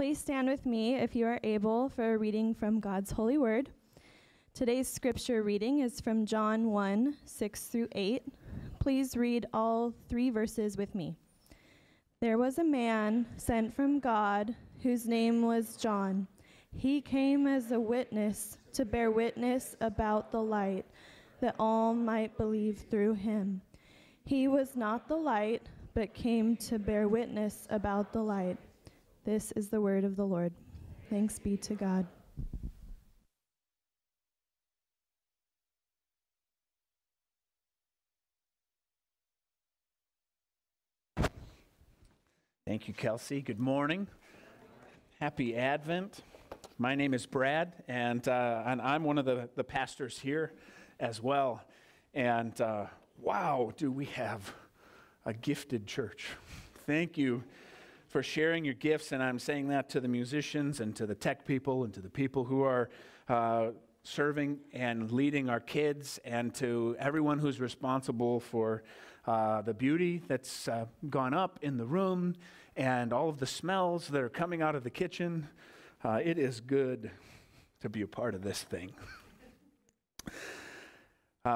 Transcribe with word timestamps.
Please 0.00 0.18
stand 0.18 0.48
with 0.48 0.64
me 0.64 0.94
if 0.94 1.14
you 1.14 1.26
are 1.26 1.38
able 1.44 1.90
for 1.90 2.14
a 2.14 2.16
reading 2.16 2.54
from 2.54 2.80
God's 2.80 3.10
holy 3.10 3.36
word. 3.36 3.68
Today's 4.54 4.88
scripture 4.88 5.42
reading 5.42 5.80
is 5.80 6.00
from 6.00 6.24
John 6.24 6.70
1 6.70 7.18
6 7.22 7.64
through 7.66 7.88
8. 7.92 8.22
Please 8.78 9.14
read 9.14 9.44
all 9.52 9.92
three 10.08 10.30
verses 10.30 10.78
with 10.78 10.94
me. 10.94 11.16
There 12.18 12.38
was 12.38 12.56
a 12.56 12.64
man 12.64 13.26
sent 13.36 13.74
from 13.76 14.00
God 14.00 14.56
whose 14.82 15.06
name 15.06 15.42
was 15.42 15.76
John. 15.76 16.26
He 16.74 17.02
came 17.02 17.46
as 17.46 17.70
a 17.70 17.78
witness 17.78 18.56
to 18.72 18.86
bear 18.86 19.10
witness 19.10 19.76
about 19.82 20.32
the 20.32 20.40
light, 20.40 20.86
that 21.42 21.56
all 21.58 21.92
might 21.92 22.38
believe 22.38 22.86
through 22.90 23.16
him. 23.16 23.60
He 24.24 24.48
was 24.48 24.76
not 24.76 25.08
the 25.08 25.16
light, 25.16 25.68
but 25.92 26.14
came 26.14 26.56
to 26.56 26.78
bear 26.78 27.06
witness 27.06 27.66
about 27.68 28.14
the 28.14 28.22
light. 28.22 28.56
This 29.24 29.52
is 29.52 29.68
the 29.68 29.82
word 29.82 30.04
of 30.04 30.16
the 30.16 30.24
Lord. 30.24 30.50
Thanks 31.10 31.38
be 31.38 31.58
to 31.58 31.74
God. 31.74 32.06
Thank 42.66 42.88
you, 42.88 42.94
Kelsey. 42.94 43.42
Good 43.42 43.60
morning. 43.60 44.06
Happy 45.20 45.54
Advent. 45.54 46.22
My 46.78 46.94
name 46.94 47.12
is 47.12 47.26
Brad, 47.26 47.74
and, 47.88 48.26
uh, 48.26 48.62
and 48.64 48.80
I'm 48.80 49.04
one 49.04 49.18
of 49.18 49.26
the, 49.26 49.50
the 49.54 49.64
pastors 49.64 50.18
here 50.18 50.54
as 50.98 51.22
well. 51.22 51.62
And 52.14 52.58
uh, 52.58 52.86
wow, 53.20 53.70
do 53.76 53.92
we 53.92 54.06
have 54.06 54.54
a 55.26 55.34
gifted 55.34 55.86
church! 55.86 56.28
Thank 56.86 57.18
you 57.18 57.44
for 58.10 58.22
sharing 58.24 58.64
your 58.64 58.74
gifts, 58.74 59.12
and 59.12 59.22
I'm 59.22 59.38
saying 59.38 59.68
that 59.68 59.88
to 59.90 60.00
the 60.00 60.08
musicians 60.08 60.80
and 60.80 60.94
to 60.96 61.06
the 61.06 61.14
tech 61.14 61.46
people 61.46 61.84
and 61.84 61.94
to 61.94 62.00
the 62.00 62.10
people 62.10 62.44
who 62.44 62.62
are 62.62 62.90
uh, 63.28 63.68
serving 64.02 64.58
and 64.72 65.12
leading 65.12 65.48
our 65.48 65.60
kids, 65.60 66.18
and 66.24 66.52
to 66.56 66.96
everyone 66.98 67.38
who's 67.38 67.60
responsible 67.60 68.40
for 68.40 68.82
uh, 69.26 69.62
the 69.62 69.72
beauty 69.72 70.22
that's 70.26 70.66
uh, 70.66 70.86
gone 71.08 71.32
up 71.32 71.60
in 71.62 71.76
the 71.76 71.86
room 71.86 72.34
and 72.76 73.12
all 73.12 73.28
of 73.28 73.38
the 73.38 73.46
smells 73.46 74.08
that 74.08 74.20
are 74.20 74.28
coming 74.28 74.60
out 74.60 74.74
of 74.74 74.82
the 74.82 74.90
kitchen. 74.90 75.48
Uh, 76.02 76.18
it 76.24 76.36
is 76.36 76.58
good 76.60 77.12
to 77.80 77.88
be 77.88 78.02
a 78.02 78.08
part 78.08 78.34
of 78.34 78.42
this 78.42 78.62
thing. 78.64 78.90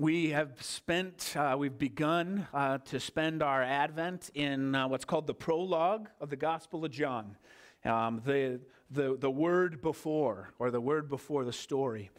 Uh, 0.00 0.04
we 0.04 0.30
have 0.30 0.62
spent, 0.62 1.34
uh, 1.36 1.56
we've 1.58 1.78
begun 1.78 2.46
uh, 2.54 2.78
to 2.78 2.98
spend 2.98 3.42
our 3.42 3.62
Advent 3.62 4.30
in 4.34 4.74
uh, 4.74 4.88
what's 4.88 5.04
called 5.04 5.26
the 5.26 5.34
prologue 5.34 6.08
of 6.20 6.30
the 6.30 6.36
Gospel 6.36 6.84
of 6.84 6.90
John, 6.90 7.36
um, 7.84 8.22
the, 8.24 8.60
the, 8.90 9.16
the 9.18 9.30
word 9.30 9.82
before, 9.82 10.52
or 10.58 10.70
the 10.70 10.80
word 10.80 11.08
before 11.08 11.44
the 11.44 11.52
story. 11.52 12.10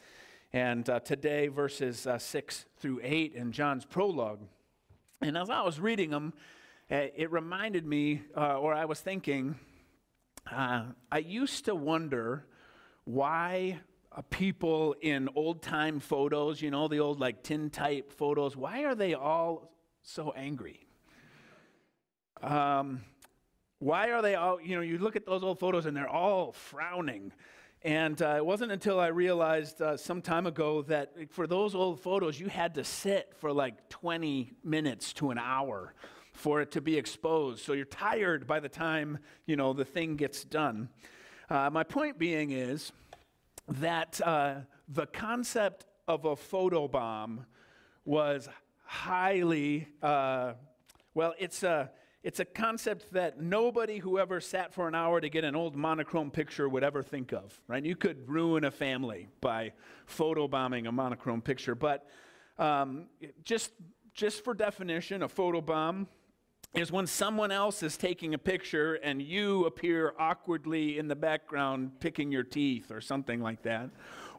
And 0.53 0.87
uh, 0.89 0.99
today, 0.99 1.47
verses 1.47 2.05
uh, 2.05 2.19
6 2.19 2.65
through 2.77 2.99
8 3.03 3.33
in 3.33 3.51
John's 3.51 3.85
prologue. 3.85 4.41
And 5.21 5.37
as 5.37 5.49
I 5.49 5.61
was 5.61 5.79
reading 5.79 6.11
them, 6.11 6.33
uh, 6.91 7.07
it 7.15 7.31
reminded 7.31 7.85
me, 7.85 8.21
or 8.35 8.73
I 8.73 8.85
was 8.85 8.99
thinking, 8.99 9.55
I 10.47 11.17
used 11.23 11.65
to 11.65 11.75
wonder 11.75 12.45
why 13.05 13.79
uh, 13.79 13.90
people 14.29 14.95
in 15.01 15.29
old 15.35 15.61
time 15.61 15.99
photos, 15.99 16.61
you 16.61 16.69
know, 16.69 16.87
the 16.87 16.99
old 16.99 17.19
like 17.19 17.43
tintype 17.43 18.11
photos, 18.11 18.57
why 18.57 18.83
are 18.83 18.95
they 18.95 19.13
all 19.13 19.71
so 20.01 20.33
angry? 20.35 20.85
Um, 22.41 23.01
why 23.79 24.11
are 24.11 24.21
they 24.21 24.35
all, 24.35 24.59
you 24.61 24.75
know, 24.75 24.81
you 24.81 24.97
look 24.97 25.15
at 25.15 25.25
those 25.25 25.43
old 25.43 25.59
photos 25.59 25.85
and 25.85 25.95
they're 25.95 26.09
all 26.09 26.51
frowning. 26.51 27.31
And 27.83 28.21
uh, 28.21 28.35
it 28.37 28.45
wasn't 28.45 28.71
until 28.71 28.99
I 28.99 29.07
realized 29.07 29.81
uh, 29.81 29.97
some 29.97 30.21
time 30.21 30.45
ago 30.45 30.83
that 30.83 31.31
for 31.31 31.47
those 31.47 31.73
old 31.73 31.99
photos, 31.99 32.39
you 32.39 32.47
had 32.47 32.75
to 32.75 32.83
sit 32.83 33.33
for 33.39 33.51
like 33.51 33.89
20 33.89 34.51
minutes 34.63 35.13
to 35.13 35.31
an 35.31 35.39
hour 35.39 35.95
for 36.33 36.61
it 36.61 36.71
to 36.71 36.81
be 36.81 36.97
exposed. 36.97 37.63
So 37.63 37.73
you're 37.73 37.85
tired 37.85 38.45
by 38.45 38.59
the 38.59 38.69
time, 38.69 39.19
you 39.45 39.55
know, 39.55 39.73
the 39.73 39.85
thing 39.85 40.15
gets 40.15 40.43
done. 40.43 40.89
Uh, 41.49 41.69
my 41.71 41.83
point 41.83 42.19
being 42.19 42.51
is, 42.51 42.91
that 43.79 44.19
uh, 44.21 44.55
the 44.87 45.05
concept 45.05 45.85
of 46.07 46.25
a 46.25 46.35
photobomb 46.35 47.45
was 48.05 48.49
highly, 48.83 49.87
uh, 50.01 50.53
well, 51.13 51.33
it's 51.39 51.63
a, 51.63 51.89
it's 52.23 52.39
a 52.39 52.45
concept 52.45 53.13
that 53.13 53.41
nobody 53.41 53.97
who 53.97 54.19
ever 54.19 54.39
sat 54.39 54.73
for 54.73 54.87
an 54.87 54.95
hour 54.95 55.21
to 55.21 55.29
get 55.29 55.43
an 55.43 55.55
old 55.55 55.75
monochrome 55.75 56.31
picture 56.31 56.67
would 56.67 56.83
ever 56.83 57.01
think 57.01 57.31
of, 57.31 57.59
right? 57.67 57.83
You 57.83 57.95
could 57.95 58.27
ruin 58.29 58.65
a 58.65 58.71
family 58.71 59.29
by 59.39 59.71
photobombing 60.07 60.87
a 60.87 60.91
monochrome 60.91 61.41
picture. 61.41 61.73
But 61.73 62.07
um, 62.59 63.07
just, 63.43 63.71
just 64.13 64.43
for 64.43 64.53
definition, 64.53 65.23
a 65.23 65.29
photobomb 65.29 66.07
is 66.73 66.91
when 66.91 67.05
someone 67.05 67.51
else 67.51 67.83
is 67.83 67.97
taking 67.97 68.33
a 68.33 68.37
picture 68.37 68.95
and 68.95 69.21
you 69.21 69.65
appear 69.65 70.13
awkwardly 70.17 70.97
in 70.97 71.07
the 71.07 71.15
background 71.15 71.91
picking 71.99 72.31
your 72.31 72.43
teeth 72.43 72.91
or 72.91 73.01
something 73.01 73.41
like 73.41 73.61
that. 73.63 73.89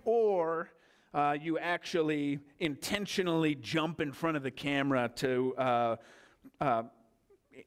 Or 0.05 0.71
uh, 1.13 1.37
you 1.41 1.59
actually 1.59 2.39
intentionally 2.59 3.55
jump 3.55 4.01
in 4.01 4.13
front 4.13 4.39
of 4.39 4.43
the 4.43 4.51
camera 4.51 5.11
to, 5.17 5.55
uh, 5.59 5.97
uh, 6.61 6.83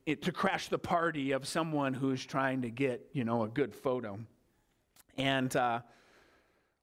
it, 0.08 0.24
to 0.24 0.32
crash 0.32 0.68
the 0.68 0.80
party 0.80 1.32
of 1.32 1.46
someone 1.46 1.94
who's 1.94 2.26
trying 2.26 2.64
to 2.64 2.72
get, 2.72 3.08
you 3.14 3.24
know, 3.24 3.44
a 3.44 3.48
good 3.48 3.76
photo. 3.76 4.18
And 5.16 5.56
uh, 5.56 5.82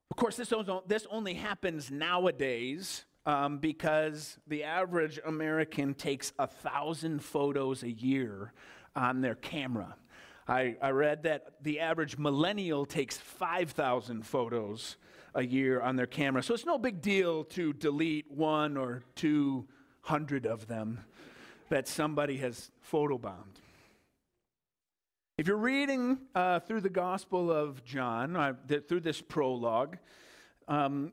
of 0.09 0.15
course, 0.15 0.37
this, 0.37 0.53
this 0.87 1.05
only 1.11 1.33
happens 1.33 1.91
nowadays 1.91 3.03
um, 3.25 3.57
because 3.57 4.37
the 4.47 4.63
average 4.63 5.19
American 5.25 5.93
takes 5.93 6.33
a 6.39 6.47
thousand 6.47 7.23
photos 7.23 7.83
a 7.83 7.91
year 7.91 8.53
on 8.95 9.21
their 9.21 9.35
camera. 9.35 9.95
I, 10.47 10.75
I 10.81 10.89
read 10.89 11.23
that 11.23 11.53
the 11.61 11.79
average 11.79 12.17
millennial 12.17 12.85
takes 12.85 13.17
5,000 13.17 14.25
photos 14.25 14.97
a 15.33 15.43
year 15.43 15.79
on 15.81 15.95
their 15.95 16.05
camera. 16.05 16.43
So 16.43 16.53
it's 16.53 16.65
no 16.65 16.77
big 16.77 17.01
deal 17.01 17.45
to 17.45 17.73
delete 17.73 18.29
one 18.29 18.75
or 18.77 19.03
200 19.15 20.45
of 20.45 20.67
them 20.67 20.99
that 21.69 21.87
somebody 21.87 22.37
has 22.37 22.71
photobombed. 22.91 23.61
If 25.37 25.47
you're 25.47 25.57
reading 25.57 26.19
uh, 26.35 26.59
through 26.59 26.81
the 26.81 26.89
Gospel 26.89 27.51
of 27.51 27.83
John, 27.83 28.35
uh, 28.35 28.53
th- 28.67 28.87
through 28.87 28.99
this 28.99 29.19
prologue, 29.19 29.97
um, 30.67 31.11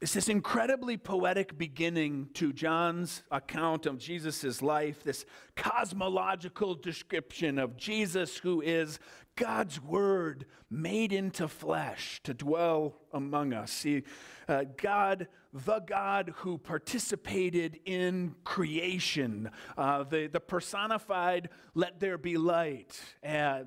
it's 0.00 0.14
this 0.14 0.28
incredibly 0.28 0.96
poetic 0.96 1.58
beginning 1.58 2.28
to 2.34 2.52
John's 2.52 3.24
account 3.32 3.84
of 3.84 3.98
Jesus' 3.98 4.62
life, 4.62 5.02
this 5.02 5.24
cosmological 5.56 6.76
description 6.76 7.58
of 7.58 7.76
Jesus, 7.76 8.36
who 8.38 8.60
is 8.60 9.00
God's 9.34 9.82
Word 9.82 10.46
made 10.70 11.12
into 11.12 11.48
flesh 11.48 12.20
to 12.22 12.32
dwell 12.32 12.94
among 13.12 13.52
us. 13.52 13.72
See, 13.72 14.04
uh, 14.48 14.64
God, 14.80 15.26
the 15.52 15.80
God 15.80 16.32
who 16.36 16.58
participated 16.58 17.80
in 17.84 18.36
creation, 18.44 19.50
uh, 19.76 20.04
the, 20.04 20.28
the 20.28 20.40
personified, 20.40 21.48
let 21.74 21.98
there 21.98 22.18
be 22.18 22.36
light, 22.36 23.00
uh, 23.26 23.62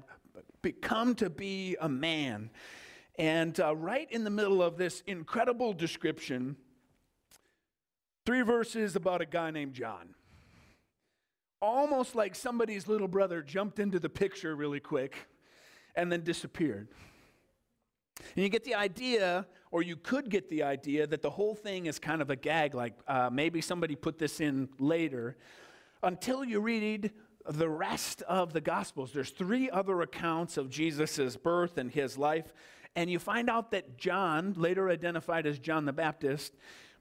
become 0.61 1.13
to 1.15 1.29
be 1.29 1.75
a 1.81 1.89
man. 1.89 2.51
And 3.17 3.59
uh, 3.59 3.75
right 3.75 4.09
in 4.11 4.23
the 4.23 4.29
middle 4.29 4.63
of 4.63 4.77
this 4.77 5.03
incredible 5.05 5.73
description, 5.73 6.55
three 8.25 8.41
verses 8.41 8.95
about 8.95 9.21
a 9.21 9.25
guy 9.25 9.51
named 9.51 9.73
John. 9.73 10.15
Almost 11.61 12.15
like 12.15 12.35
somebody's 12.35 12.87
little 12.87 13.07
brother 13.07 13.41
jumped 13.41 13.79
into 13.79 13.99
the 13.99 14.09
picture 14.09 14.55
really 14.55 14.79
quick 14.79 15.27
and 15.95 16.11
then 16.11 16.23
disappeared. 16.23 16.87
And 18.35 18.43
you 18.43 18.49
get 18.49 18.63
the 18.63 18.75
idea, 18.75 19.45
or 19.71 19.83
you 19.83 19.95
could 19.95 20.29
get 20.29 20.49
the 20.49 20.63
idea, 20.63 21.05
that 21.07 21.21
the 21.21 21.29
whole 21.29 21.55
thing 21.55 21.85
is 21.85 21.99
kind 21.99 22.21
of 22.21 22.29
a 22.29 22.35
gag, 22.35 22.73
like 22.73 22.93
uh, 23.07 23.29
maybe 23.31 23.61
somebody 23.61 23.95
put 23.95 24.17
this 24.17 24.39
in 24.39 24.69
later, 24.79 25.37
until 26.01 26.43
you 26.43 26.59
read 26.59 27.11
the 27.49 27.69
rest 27.69 28.21
of 28.23 28.53
the 28.53 28.61
Gospels. 28.61 29.11
There's 29.11 29.31
three 29.31 29.69
other 29.69 30.01
accounts 30.01 30.57
of 30.57 30.69
Jesus' 30.69 31.35
birth 31.35 31.77
and 31.77 31.91
his 31.91 32.17
life. 32.17 32.53
And 32.95 33.09
you 33.09 33.19
find 33.19 33.49
out 33.49 33.71
that 33.71 33.97
John, 33.97 34.53
later 34.57 34.89
identified 34.89 35.45
as 35.45 35.59
John 35.59 35.85
the 35.85 35.93
Baptist, 35.93 36.53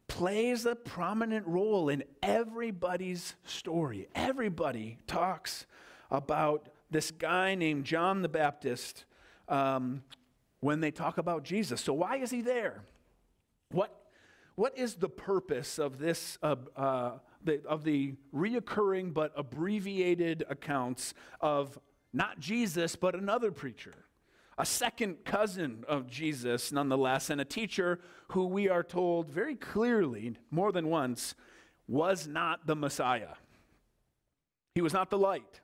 plays 0.07 0.67
a 0.67 0.75
prominent 0.75 1.47
role 1.47 1.89
in 1.89 2.05
everybody's 2.23 3.35
story. 3.45 4.09
Everybody 4.15 4.99
talks 5.07 5.67
about 6.11 6.69
this 6.91 7.11
guy 7.11 7.55
named 7.55 7.85
John 7.85 8.23
the 8.23 8.29
Baptist 8.29 9.05
um, 9.49 10.03
when 10.61 10.81
they 10.81 10.91
talk 10.91 11.19
about 11.19 11.45
Jesus. 11.45 11.81
So, 11.81 11.93
why 11.93 12.17
is 12.17 12.31
he 12.31 12.41
there? 12.41 12.83
What, 13.71 13.97
what 14.57 14.77
is 14.77 14.95
the 14.95 15.09
purpose 15.09 15.79
of 15.79 15.99
this, 15.99 16.39
uh, 16.43 16.57
uh, 16.77 17.13
the, 17.43 17.63
of 17.67 17.85
the 17.85 18.15
reoccurring 18.35 19.15
but 19.15 19.33
abbreviated 19.37 20.45
accounts 20.49 21.15
of 21.41 21.79
not 22.13 22.41
Jesus, 22.41 22.97
but 22.97 23.15
another 23.15 23.53
preacher? 23.53 23.95
A 24.61 24.67
second 24.67 25.25
cousin 25.25 25.85
of 25.89 26.07
Jesus, 26.07 26.71
nonetheless, 26.71 27.31
and 27.31 27.41
a 27.41 27.47
teacher 27.47 27.99
who 28.29 28.45
we 28.45 28.69
are 28.69 28.83
told 28.83 29.31
very 29.31 29.55
clearly, 29.55 30.37
more 30.51 30.71
than 30.71 30.89
once, 30.89 31.35
was 31.89 32.29
not 32.29 32.67
the 32.67 32.77
Messiah. 32.77 33.37
He 34.75 34.83
was 34.83 34.93
not 34.93 35.09
the 35.09 35.17
light. 35.17 35.62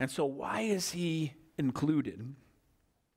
And 0.00 0.10
so, 0.10 0.26
why 0.26 0.62
is 0.62 0.90
he 0.90 1.34
included? 1.58 2.34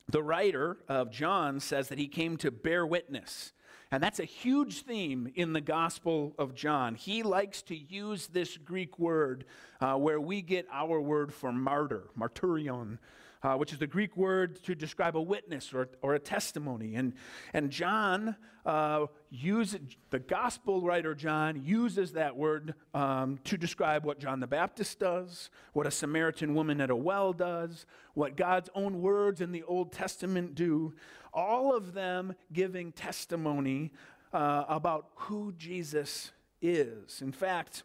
The 0.08 0.22
writer 0.22 0.78
of 0.88 1.10
John 1.10 1.60
says 1.60 1.90
that 1.90 1.98
he 1.98 2.08
came 2.08 2.38
to 2.38 2.52
bear 2.52 2.86
witness. 2.86 3.54
And 3.92 4.04
that's 4.04 4.20
a 4.20 4.26
huge 4.26 4.84
theme 4.84 5.32
in 5.34 5.54
the 5.54 5.62
Gospel 5.62 6.36
of 6.38 6.54
John. 6.54 6.94
He 6.94 7.24
likes 7.24 7.64
to 7.64 7.76
use 7.76 8.28
this 8.28 8.56
Greek 8.56 9.00
word 9.00 9.46
uh, 9.82 9.96
where 9.96 10.22
we 10.22 10.44
get 10.44 10.68
our 10.72 11.02
word 11.02 11.34
for 11.34 11.52
martyr, 11.52 12.04
martyrion, 12.16 13.00
uh, 13.42 13.56
which 13.56 13.72
is 13.72 13.80
the 13.80 13.88
Greek 13.88 14.18
word 14.18 14.62
to 14.64 14.76
describe 14.76 15.16
a 15.16 15.22
witness 15.22 15.74
or, 15.74 15.90
or 16.02 16.16
a 16.16 16.20
testimony. 16.20 16.96
And, 16.96 17.14
and 17.54 17.70
John 17.70 18.36
uh, 18.66 19.08
the 19.32 20.20
gospel 20.20 20.82
writer 20.82 21.16
John 21.16 21.64
uses 21.64 22.12
that 22.14 22.36
word 22.36 22.76
um, 22.94 23.40
to 23.46 23.58
describe 23.58 24.06
what 24.06 24.20
John 24.20 24.40
the 24.40 24.48
Baptist 24.48 25.00
does, 25.00 25.50
what 25.74 25.88
a 25.88 25.92
Samaritan 25.92 26.54
woman 26.54 26.82
at 26.82 26.90
a 26.90 26.96
well 26.96 27.34
does, 27.34 27.86
what 28.14 28.36
God's 28.36 28.70
own 28.76 29.02
words 29.02 29.42
in 29.42 29.52
the 29.52 29.64
Old 29.64 29.92
Testament 29.92 30.56
do, 30.56 30.94
all 31.34 31.76
of 31.76 31.94
them 31.94 32.36
giving 32.52 32.92
testimony 32.92 33.92
uh, 34.34 34.66
about 34.68 35.08
who 35.16 35.54
Jesus 35.58 36.32
is. 36.62 37.22
In 37.22 37.32
fact, 37.32 37.84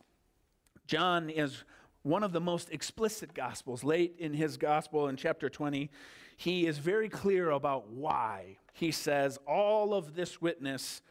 John 0.86 1.30
is 1.30 1.64
one 2.04 2.22
of 2.22 2.32
the 2.32 2.40
most 2.40 2.70
explicit 2.70 3.34
gospels. 3.34 3.82
Late 3.82 4.14
in 4.18 4.32
his 4.34 4.56
gospel 4.56 5.08
in 5.08 5.16
chapter 5.16 5.48
20, 5.48 5.90
he 6.36 6.66
is 6.66 6.78
very 6.78 7.08
clear 7.08 7.50
about 7.50 7.88
why. 7.88 8.58
He 8.74 8.92
says, 8.92 9.38
All 9.48 9.94
of 9.94 10.14
this 10.14 10.40
witness 10.40 11.02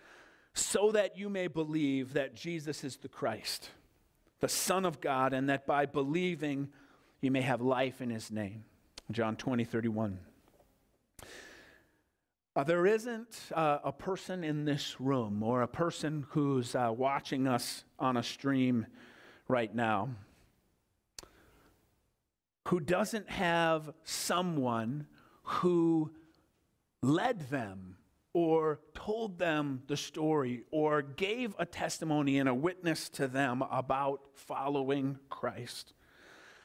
so 0.54 0.92
that 0.92 1.18
you 1.18 1.30
may 1.30 1.48
believe 1.48 2.14
that 2.14 2.36
Jesus 2.36 2.84
is 2.84 2.98
the 2.98 3.10
Christ, 3.10 3.70
the 4.40 4.48
Son 4.48 4.86
of 4.86 5.02
God, 5.02 5.34
and 5.34 5.50
that 5.50 5.66
by 5.66 5.88
believing 5.88 6.70
you 7.22 7.32
may 7.32 7.42
have 7.42 7.60
life 7.60 8.00
in 8.00 8.12
his 8.12 8.30
name. 8.30 8.64
John 9.12 9.36
20, 9.36 9.66
31. 9.66 10.20
Uh, 12.56 12.64
there 12.64 12.86
isn't 12.86 13.36
uh, 13.56 13.80
a 13.84 13.92
person 13.92 14.44
in 14.44 14.64
this 14.64 15.02
room 15.02 15.42
or 15.42 15.64
a 15.64 15.68
person 15.68 16.28
who's 16.30 16.76
uh, 16.76 16.94
watching 16.96 17.48
us 17.48 17.84
on 17.98 18.16
a 18.16 18.22
stream 18.22 18.86
right 19.48 19.74
now 19.74 20.10
who 22.68 22.80
doesn't 22.80 23.30
have 23.30 23.94
someone 24.04 25.08
who 25.44 26.12
led 27.02 27.50
them 27.50 27.98
or 28.34 28.80
told 28.96 29.38
them 29.38 29.84
the 29.88 29.98
story 29.98 30.64
or 30.72 31.02
gave 31.02 31.56
a 31.60 31.66
testimony 31.66 32.40
and 32.40 32.50
a 32.50 32.54
witness 32.54 33.10
to 33.10 33.28
them 33.28 33.62
about 33.70 34.22
following 34.34 35.20
Christ. 35.30 35.94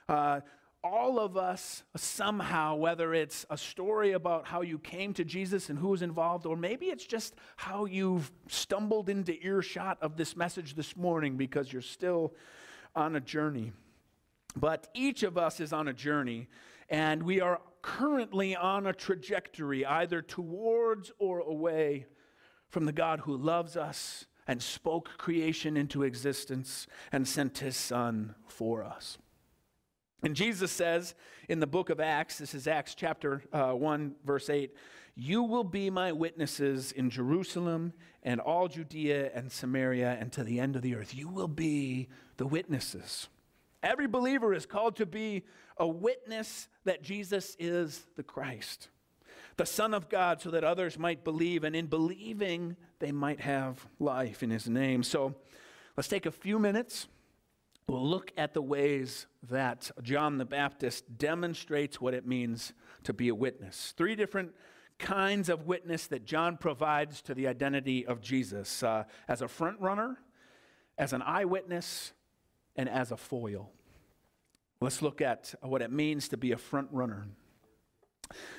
Uh, 0.08 0.40
all 0.82 1.18
of 1.18 1.36
us 1.36 1.82
somehow, 1.96 2.76
whether 2.76 3.12
it's 3.12 3.44
a 3.50 3.58
story 3.58 4.12
about 4.12 4.46
how 4.46 4.62
you 4.62 4.78
came 4.78 5.12
to 5.14 5.24
Jesus 5.24 5.68
and 5.68 5.78
who 5.78 5.88
was 5.88 6.02
involved, 6.02 6.46
or 6.46 6.56
maybe 6.56 6.86
it's 6.86 7.04
just 7.04 7.34
how 7.56 7.84
you've 7.84 8.30
stumbled 8.46 9.08
into 9.08 9.34
earshot 9.44 9.98
of 10.00 10.16
this 10.16 10.36
message 10.36 10.74
this 10.74 10.96
morning 10.96 11.36
because 11.36 11.72
you're 11.72 11.82
still 11.82 12.32
on 12.94 13.16
a 13.16 13.20
journey. 13.20 13.72
But 14.58 14.88
each 14.92 15.22
of 15.22 15.38
us 15.38 15.60
is 15.60 15.72
on 15.72 15.88
a 15.88 15.92
journey, 15.92 16.48
and 16.88 17.22
we 17.22 17.40
are 17.40 17.60
currently 17.80 18.56
on 18.56 18.86
a 18.86 18.92
trajectory 18.92 19.86
either 19.86 20.20
towards 20.20 21.12
or 21.18 21.40
away 21.40 22.06
from 22.68 22.84
the 22.84 22.92
God 22.92 23.20
who 23.20 23.36
loves 23.36 23.76
us 23.76 24.26
and 24.46 24.62
spoke 24.62 25.10
creation 25.16 25.76
into 25.76 26.02
existence 26.02 26.86
and 27.12 27.28
sent 27.28 27.58
his 27.58 27.76
Son 27.76 28.34
for 28.46 28.82
us. 28.82 29.18
And 30.22 30.34
Jesus 30.34 30.72
says 30.72 31.14
in 31.48 31.60
the 31.60 31.66
book 31.66 31.90
of 31.90 32.00
Acts, 32.00 32.38
this 32.38 32.54
is 32.54 32.66
Acts 32.66 32.96
chapter 32.96 33.42
uh, 33.52 33.72
1, 33.72 34.16
verse 34.24 34.50
8, 34.50 34.74
You 35.14 35.44
will 35.44 35.64
be 35.64 35.90
my 35.90 36.10
witnesses 36.10 36.90
in 36.90 37.10
Jerusalem 37.10 37.92
and 38.24 38.40
all 38.40 38.66
Judea 38.66 39.30
and 39.32 39.52
Samaria 39.52 40.16
and 40.18 40.32
to 40.32 40.42
the 40.42 40.58
end 40.58 40.74
of 40.74 40.82
the 40.82 40.96
earth. 40.96 41.14
You 41.14 41.28
will 41.28 41.48
be 41.48 42.08
the 42.38 42.46
witnesses. 42.46 43.28
Every 43.82 44.08
believer 44.08 44.52
is 44.52 44.66
called 44.66 44.96
to 44.96 45.06
be 45.06 45.44
a 45.76 45.86
witness 45.86 46.68
that 46.84 47.02
Jesus 47.02 47.56
is 47.58 48.06
the 48.16 48.22
Christ, 48.22 48.88
the 49.56 49.66
Son 49.66 49.94
of 49.94 50.08
God, 50.08 50.40
so 50.40 50.50
that 50.50 50.64
others 50.64 50.98
might 50.98 51.24
believe, 51.24 51.64
and 51.64 51.76
in 51.76 51.86
believing, 51.86 52.76
they 52.98 53.12
might 53.12 53.40
have 53.40 53.86
life 53.98 54.42
in 54.42 54.50
His 54.50 54.68
name. 54.68 55.02
So 55.02 55.36
let's 55.96 56.08
take 56.08 56.26
a 56.26 56.32
few 56.32 56.58
minutes. 56.58 57.06
We'll 57.86 58.06
look 58.06 58.32
at 58.36 58.52
the 58.52 58.62
ways 58.62 59.26
that 59.48 59.90
John 60.02 60.38
the 60.38 60.44
Baptist 60.44 61.16
demonstrates 61.16 62.00
what 62.00 62.14
it 62.14 62.26
means 62.26 62.72
to 63.04 63.12
be 63.12 63.28
a 63.28 63.34
witness. 63.34 63.94
Three 63.96 64.14
different 64.14 64.52
kinds 64.98 65.48
of 65.48 65.66
witness 65.66 66.06
that 66.08 66.24
John 66.24 66.56
provides 66.56 67.22
to 67.22 67.34
the 67.34 67.46
identity 67.46 68.04
of 68.04 68.20
Jesus 68.20 68.82
uh, 68.82 69.04
as 69.28 69.40
a 69.40 69.48
front 69.48 69.80
runner, 69.80 70.18
as 70.98 71.12
an 71.12 71.22
eyewitness, 71.22 72.12
and 72.78 72.88
as 72.88 73.10
a 73.10 73.16
foil. 73.16 73.72
Let's 74.80 75.02
look 75.02 75.20
at 75.20 75.54
what 75.60 75.82
it 75.82 75.90
means 75.90 76.28
to 76.28 76.36
be 76.36 76.52
a 76.52 76.56
front 76.56 76.88
runner. 76.92 77.26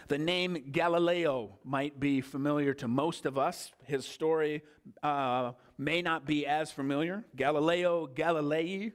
The 0.09 0.17
name 0.17 0.71
Galileo 0.71 1.57
might 1.63 1.99
be 1.99 2.19
familiar 2.19 2.73
to 2.75 2.87
most 2.87 3.25
of 3.25 3.37
us. 3.37 3.71
His 3.85 4.05
story 4.05 4.63
uh, 5.01 5.53
may 5.77 6.01
not 6.01 6.25
be 6.25 6.45
as 6.45 6.71
familiar. 6.71 7.23
Galileo 7.35 8.07
Galilei 8.07 8.91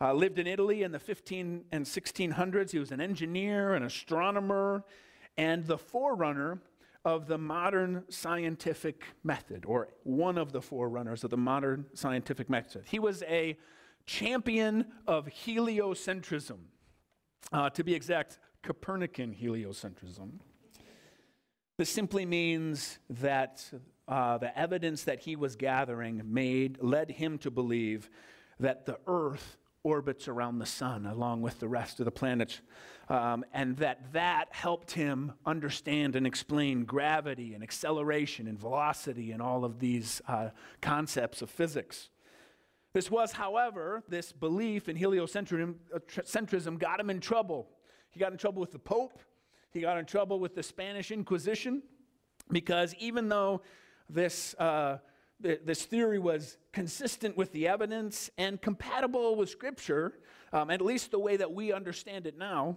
uh, 0.00 0.14
lived 0.14 0.38
in 0.38 0.46
Italy 0.46 0.82
in 0.82 0.92
the 0.92 0.98
15 0.98 1.64
and 1.70 1.84
1600s. 1.84 2.70
He 2.70 2.78
was 2.78 2.92
an 2.92 3.00
engineer, 3.00 3.74
an 3.74 3.82
astronomer, 3.82 4.84
and 5.36 5.66
the 5.66 5.78
forerunner 5.78 6.62
of 7.04 7.26
the 7.26 7.36
modern 7.36 8.04
scientific 8.08 9.04
method, 9.24 9.64
or 9.66 9.88
one 10.04 10.38
of 10.38 10.52
the 10.52 10.62
forerunners 10.62 11.22
of 11.22 11.30
the 11.30 11.36
modern 11.36 11.84
scientific 11.92 12.48
method. 12.48 12.84
He 12.86 12.98
was 12.98 13.22
a 13.24 13.58
champion 14.06 14.86
of 15.06 15.26
heliocentrism. 15.26 16.58
Uh, 17.52 17.70
to 17.70 17.84
be 17.84 17.94
exact, 17.94 18.38
Copernican 18.62 19.34
heliocentrism. 19.34 20.40
This 21.76 21.90
simply 21.90 22.24
means 22.24 22.98
that 23.10 23.70
uh, 24.06 24.38
the 24.38 24.56
evidence 24.58 25.04
that 25.04 25.20
he 25.20 25.36
was 25.36 25.56
gathering 25.56 26.22
made 26.24 26.78
led 26.80 27.10
him 27.10 27.38
to 27.38 27.50
believe 27.50 28.10
that 28.60 28.86
the 28.86 28.98
Earth 29.06 29.56
orbits 29.82 30.28
around 30.28 30.58
the 30.58 30.66
sun 30.66 31.04
along 31.04 31.42
with 31.42 31.58
the 31.60 31.68
rest 31.68 32.00
of 32.00 32.06
the 32.06 32.10
planets, 32.10 32.60
um, 33.08 33.44
and 33.52 33.76
that 33.76 34.12
that 34.12 34.48
helped 34.50 34.92
him 34.92 35.32
understand 35.44 36.16
and 36.16 36.26
explain 36.26 36.84
gravity 36.84 37.52
and 37.54 37.62
acceleration 37.62 38.48
and 38.48 38.58
velocity 38.58 39.30
and 39.32 39.42
all 39.42 39.64
of 39.64 39.78
these 39.78 40.22
uh, 40.26 40.48
concepts 40.80 41.42
of 41.42 41.50
physics. 41.50 42.08
This 42.94 43.10
was, 43.10 43.32
however, 43.32 44.04
this 44.08 44.32
belief 44.32 44.88
in 44.88 44.96
heliocentrism 44.96 46.78
got 46.78 47.00
him 47.00 47.10
in 47.10 47.20
trouble. 47.20 47.68
He 48.10 48.20
got 48.20 48.30
in 48.30 48.38
trouble 48.38 48.60
with 48.60 48.70
the 48.70 48.78
Pope, 48.78 49.18
he 49.72 49.80
got 49.80 49.98
in 49.98 50.06
trouble 50.06 50.38
with 50.38 50.54
the 50.54 50.62
Spanish 50.62 51.10
Inquisition, 51.10 51.82
because 52.52 52.94
even 53.00 53.28
though 53.28 53.62
this, 54.08 54.54
uh, 54.60 54.98
th- 55.42 55.62
this 55.64 55.84
theory 55.84 56.20
was 56.20 56.56
consistent 56.72 57.36
with 57.36 57.50
the 57.50 57.66
evidence 57.66 58.30
and 58.38 58.62
compatible 58.62 59.34
with 59.34 59.50
Scripture, 59.50 60.20
um, 60.52 60.70
at 60.70 60.80
least 60.80 61.10
the 61.10 61.18
way 61.18 61.36
that 61.36 61.52
we 61.52 61.72
understand 61.72 62.28
it 62.28 62.38
now, 62.38 62.76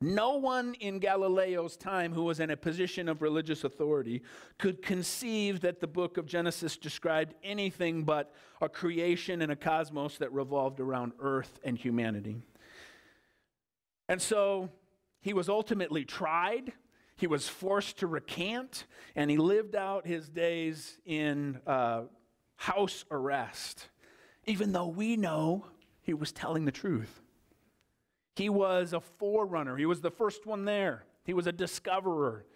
no 0.00 0.36
one 0.36 0.74
in 0.74 1.00
Galileo's 1.00 1.76
time 1.76 2.12
who 2.12 2.22
was 2.22 2.38
in 2.38 2.50
a 2.50 2.56
position 2.56 3.08
of 3.08 3.20
religious 3.20 3.64
authority 3.64 4.22
could 4.56 4.80
conceive 4.80 5.60
that 5.62 5.80
the 5.80 5.88
book 5.88 6.18
of 6.18 6.26
Genesis 6.26 6.76
described 6.76 7.34
anything 7.42 8.04
but 8.04 8.32
a 8.60 8.68
creation 8.68 9.42
and 9.42 9.50
a 9.50 9.56
cosmos 9.56 10.16
that 10.18 10.32
revolved 10.32 10.78
around 10.78 11.12
earth 11.18 11.58
and 11.64 11.76
humanity. 11.76 12.36
And 14.08 14.22
so 14.22 14.70
he 15.20 15.32
was 15.32 15.48
ultimately 15.48 16.04
tried, 16.04 16.72
he 17.16 17.26
was 17.26 17.48
forced 17.48 17.98
to 17.98 18.06
recant, 18.06 18.86
and 19.16 19.28
he 19.28 19.36
lived 19.36 19.74
out 19.74 20.06
his 20.06 20.28
days 20.28 21.00
in 21.04 21.60
uh, 21.66 22.02
house 22.54 23.04
arrest, 23.10 23.88
even 24.46 24.70
though 24.70 24.86
we 24.86 25.16
know 25.16 25.66
he 26.02 26.14
was 26.14 26.30
telling 26.30 26.64
the 26.64 26.72
truth. 26.72 27.20
He 28.38 28.48
was 28.48 28.92
a 28.92 29.00
forerunner, 29.00 29.76
he 29.76 29.84
was 29.84 30.00
the 30.00 30.12
first 30.12 30.46
one 30.46 30.64
there, 30.64 31.04
he 31.24 31.34
was 31.34 31.48
a 31.48 31.52
discoverer 31.52 32.46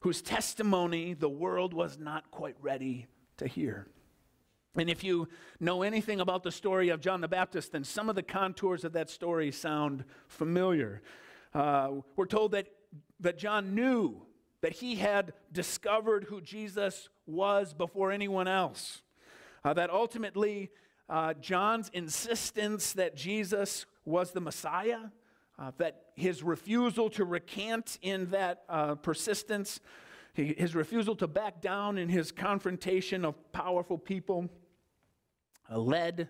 whose 0.00 0.20
testimony 0.20 1.14
the 1.14 1.28
world 1.28 1.72
was 1.72 1.98
not 1.98 2.30
quite 2.30 2.56
ready 2.60 3.06
to 3.38 3.46
hear. 3.46 3.86
And 4.76 4.90
if 4.90 5.02
you 5.02 5.28
know 5.58 5.82
anything 5.82 6.20
about 6.20 6.42
the 6.42 6.52
story 6.52 6.90
of 6.90 7.00
John 7.00 7.22
the 7.22 7.28
Baptist, 7.28 7.72
then 7.72 7.82
some 7.82 8.10
of 8.10 8.14
the 8.14 8.22
contours 8.22 8.84
of 8.84 8.92
that 8.92 9.08
story 9.08 9.50
sound 9.52 10.04
familiar. 10.28 11.00
Uh, 11.54 11.92
we're 12.14 12.26
told 12.26 12.52
that 12.52 12.66
that 13.20 13.38
John 13.38 13.74
knew 13.74 14.20
that 14.60 14.72
he 14.72 14.96
had 14.96 15.32
discovered 15.50 16.24
who 16.24 16.42
Jesus 16.42 17.08
was 17.26 17.72
before 17.72 18.12
anyone 18.12 18.48
else. 18.48 19.00
Uh, 19.64 19.72
that 19.72 19.88
ultimately, 19.88 20.70
uh, 21.08 21.32
John's 21.34 21.90
insistence 21.94 22.92
that 22.92 23.16
Jesus 23.16 23.86
was 24.04 24.32
the 24.32 24.40
Messiah, 24.40 25.10
uh, 25.58 25.72
that 25.78 26.06
his 26.14 26.42
refusal 26.42 27.10
to 27.10 27.24
recant 27.24 27.98
in 28.02 28.30
that 28.30 28.62
uh, 28.68 28.94
persistence, 28.94 29.80
his 30.34 30.74
refusal 30.74 31.14
to 31.16 31.26
back 31.26 31.60
down 31.60 31.98
in 31.98 32.08
his 32.08 32.32
confrontation 32.32 33.24
of 33.24 33.52
powerful 33.52 33.98
people, 33.98 34.48
uh, 35.70 35.78
led 35.78 36.28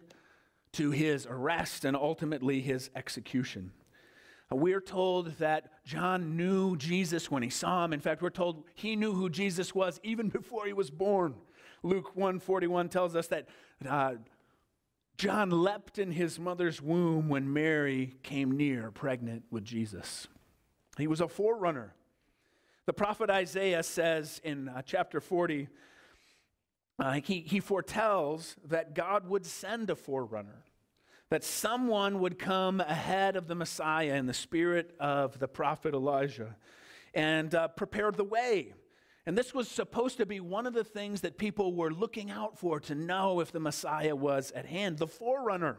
to 0.73 0.91
his 0.91 1.27
arrest 1.27 1.85
and 1.85 1.97
ultimately 1.97 2.61
his 2.61 2.91
execution. 2.97 3.73
Uh, 4.51 4.57
we're 4.57 4.81
told 4.81 5.39
that 5.39 5.85
John 5.85 6.37
knew 6.37 6.77
Jesus 6.77 7.31
when 7.31 7.43
he 7.43 7.51
saw 7.51 7.85
him. 7.85 7.93
In 7.93 8.01
fact, 8.01 8.23
we're 8.23 8.31
told 8.31 8.65
he 8.75 8.97
knew 8.97 9.13
who 9.13 9.29
Jesus 9.29 9.75
was 9.75 10.01
even 10.03 10.29
before 10.31 10.67
he 10.67 10.73
was 10.73 10.91
born. 10.91 11.35
Luke 11.83 12.17
141 12.17 12.89
tells 12.89 13.17
us 13.17 13.27
that 13.29 13.49
uh, 13.89 14.15
John 15.23 15.51
leapt 15.51 16.01
in 16.01 16.11
his 16.11 16.41
mother's 16.41 16.83
womb 16.83 17.29
when 17.29 17.53
Mary 17.53 18.17
came 18.25 18.57
near, 18.57 18.91
pregnant 18.91 19.45
with 19.53 19.63
Jesus. 19.63 20.27
He 20.99 21.07
was 21.07 21.21
a 21.21 21.29
forerunner. 21.29 21.95
The 22.87 22.93
prophet 22.93 23.31
Isaiah 23.31 23.85
says 23.85 24.41
in 24.43 24.69
uh, 24.69 24.83
chapter 24.85 25.21
40, 25.21 25.69
uh, 26.99 27.13
he, 27.25 27.39
he 27.39 27.61
foretells 27.61 28.57
that 28.65 28.97
God 28.97 29.29
would 29.29 29.47
send 29.47 29.91
a 29.91 29.95
forerunner, 29.95 30.65
that 31.31 31.45
someone 31.45 32.19
would 32.19 32.37
come 32.37 32.81
ahead 32.81 33.37
of 33.37 33.47
the 33.47 33.55
Messiah 33.55 34.17
in 34.17 34.27
the 34.27 34.35
spirit 34.35 34.93
of 34.99 35.39
the 35.39 35.47
prophet 35.47 35.95
Elijah 35.95 36.57
and 37.15 37.55
uh, 37.55 37.69
prepare 37.69 38.11
the 38.11 38.25
way. 38.25 38.73
And 39.25 39.39
this 39.39 39.55
was 39.55 39.69
supposed 39.69 40.17
to 40.17 40.27
be 40.27 40.41
one 40.41 40.67
of 40.67 40.75
the 40.75 40.85
things 40.85 41.21
that 41.21 41.39
people 41.39 41.75
were 41.75 41.93
looking 41.93 42.31
out 42.31 42.59
for 42.59 42.81
to 42.81 42.95
know 42.95 43.41
if 43.41 43.53
the 43.53 43.61
Messiah 43.61 44.17
was 44.17 44.51
at 44.53 44.67
hand, 44.67 44.99
the 44.99 45.07
forerunner. 45.07 45.79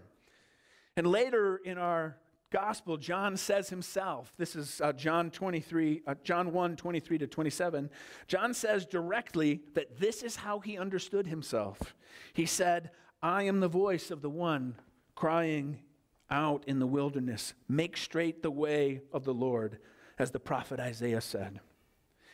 And 0.96 1.08
later 1.08 1.58
in 1.58 1.78
our 1.78 2.18
gospel, 2.52 2.96
John 2.98 3.36
says 3.36 3.70
himself, 3.70 4.32
this 4.38 4.56
is 4.56 4.80
uh, 4.80 4.94
John 4.94 5.30
23, 5.30 6.04
uh, 6.08 6.16
John 6.24 6.54
1, 6.54 6.76
23 6.78 7.18
to 7.18 7.28
27. 7.28 7.90
John 8.28 8.54
says 8.54 8.86
directly 8.86 9.62
that 9.74 10.00
this 10.00 10.24
is 10.24 10.38
how 10.38 10.60
he 10.60 10.78
understood 10.78 11.28
himself. 11.28 11.96
He 12.34 12.46
said, 12.46 12.92
I 13.22 13.44
am 13.44 13.60
the 13.60 13.68
voice 13.68 14.12
of 14.12 14.22
the 14.22 14.30
one 14.30 14.76
crying 15.16 15.80
out 16.30 16.64
in 16.68 16.80
the 16.80 16.88
wilderness, 16.88 17.54
make 17.68 17.98
straight 17.98 18.42
the 18.42 18.52
way 18.52 19.02
of 19.12 19.26
the 19.26 19.34
Lord, 19.34 19.80
as 20.18 20.32
the 20.32 20.40
prophet 20.40 20.80
Isaiah 20.80 21.22
said. 21.22 21.60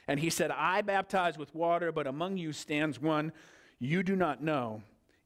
And 0.10 0.20
he 0.20 0.32
said, 0.32 0.50
I 0.50 0.82
baptize 0.82 1.38
with 1.38 1.54
water, 1.54 1.92
but 1.92 2.08
among 2.08 2.38
you 2.38 2.52
stands 2.52 3.00
one 3.00 3.32
you 3.78 4.02
do 4.02 4.16
not 4.16 4.44
know 4.44 4.82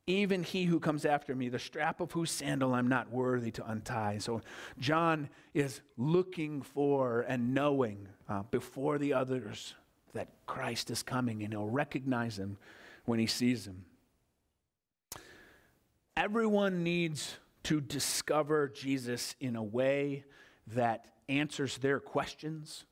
even 0.07 0.43
he 0.43 0.65
who 0.65 0.81
comes 0.81 1.05
after 1.05 1.33
me, 1.33 1.47
the 1.47 1.57
strap 1.57 2.01
of 2.01 2.11
whose 2.11 2.29
sandal 2.29 2.73
I'm 2.73 2.89
not 2.89 3.09
worthy 3.09 3.49
to 3.51 3.65
untie. 3.65 4.17
So 4.17 4.41
John 4.77 5.29
is 5.53 5.79
looking 5.97 6.61
for 6.61 7.21
and 7.21 7.53
knowing 7.53 8.09
uh, 8.27 8.43
before 8.51 8.97
the 8.97 9.13
others 9.13 9.73
that 10.11 10.27
Christ 10.45 10.91
is 10.91 11.01
coming, 11.01 11.43
and 11.43 11.53
he'll 11.53 11.69
recognize 11.69 12.37
him 12.37 12.57
when 13.05 13.19
he 13.19 13.27
sees 13.27 13.65
him. 13.65 13.85
Everyone 16.17 16.83
needs 16.83 17.37
to 17.63 17.79
discover 17.79 18.67
Jesus 18.67 19.33
in 19.39 19.55
a 19.55 19.63
way 19.63 20.25
that 20.67 21.05
answers 21.29 21.77
their 21.77 22.01
questions, 22.01 22.83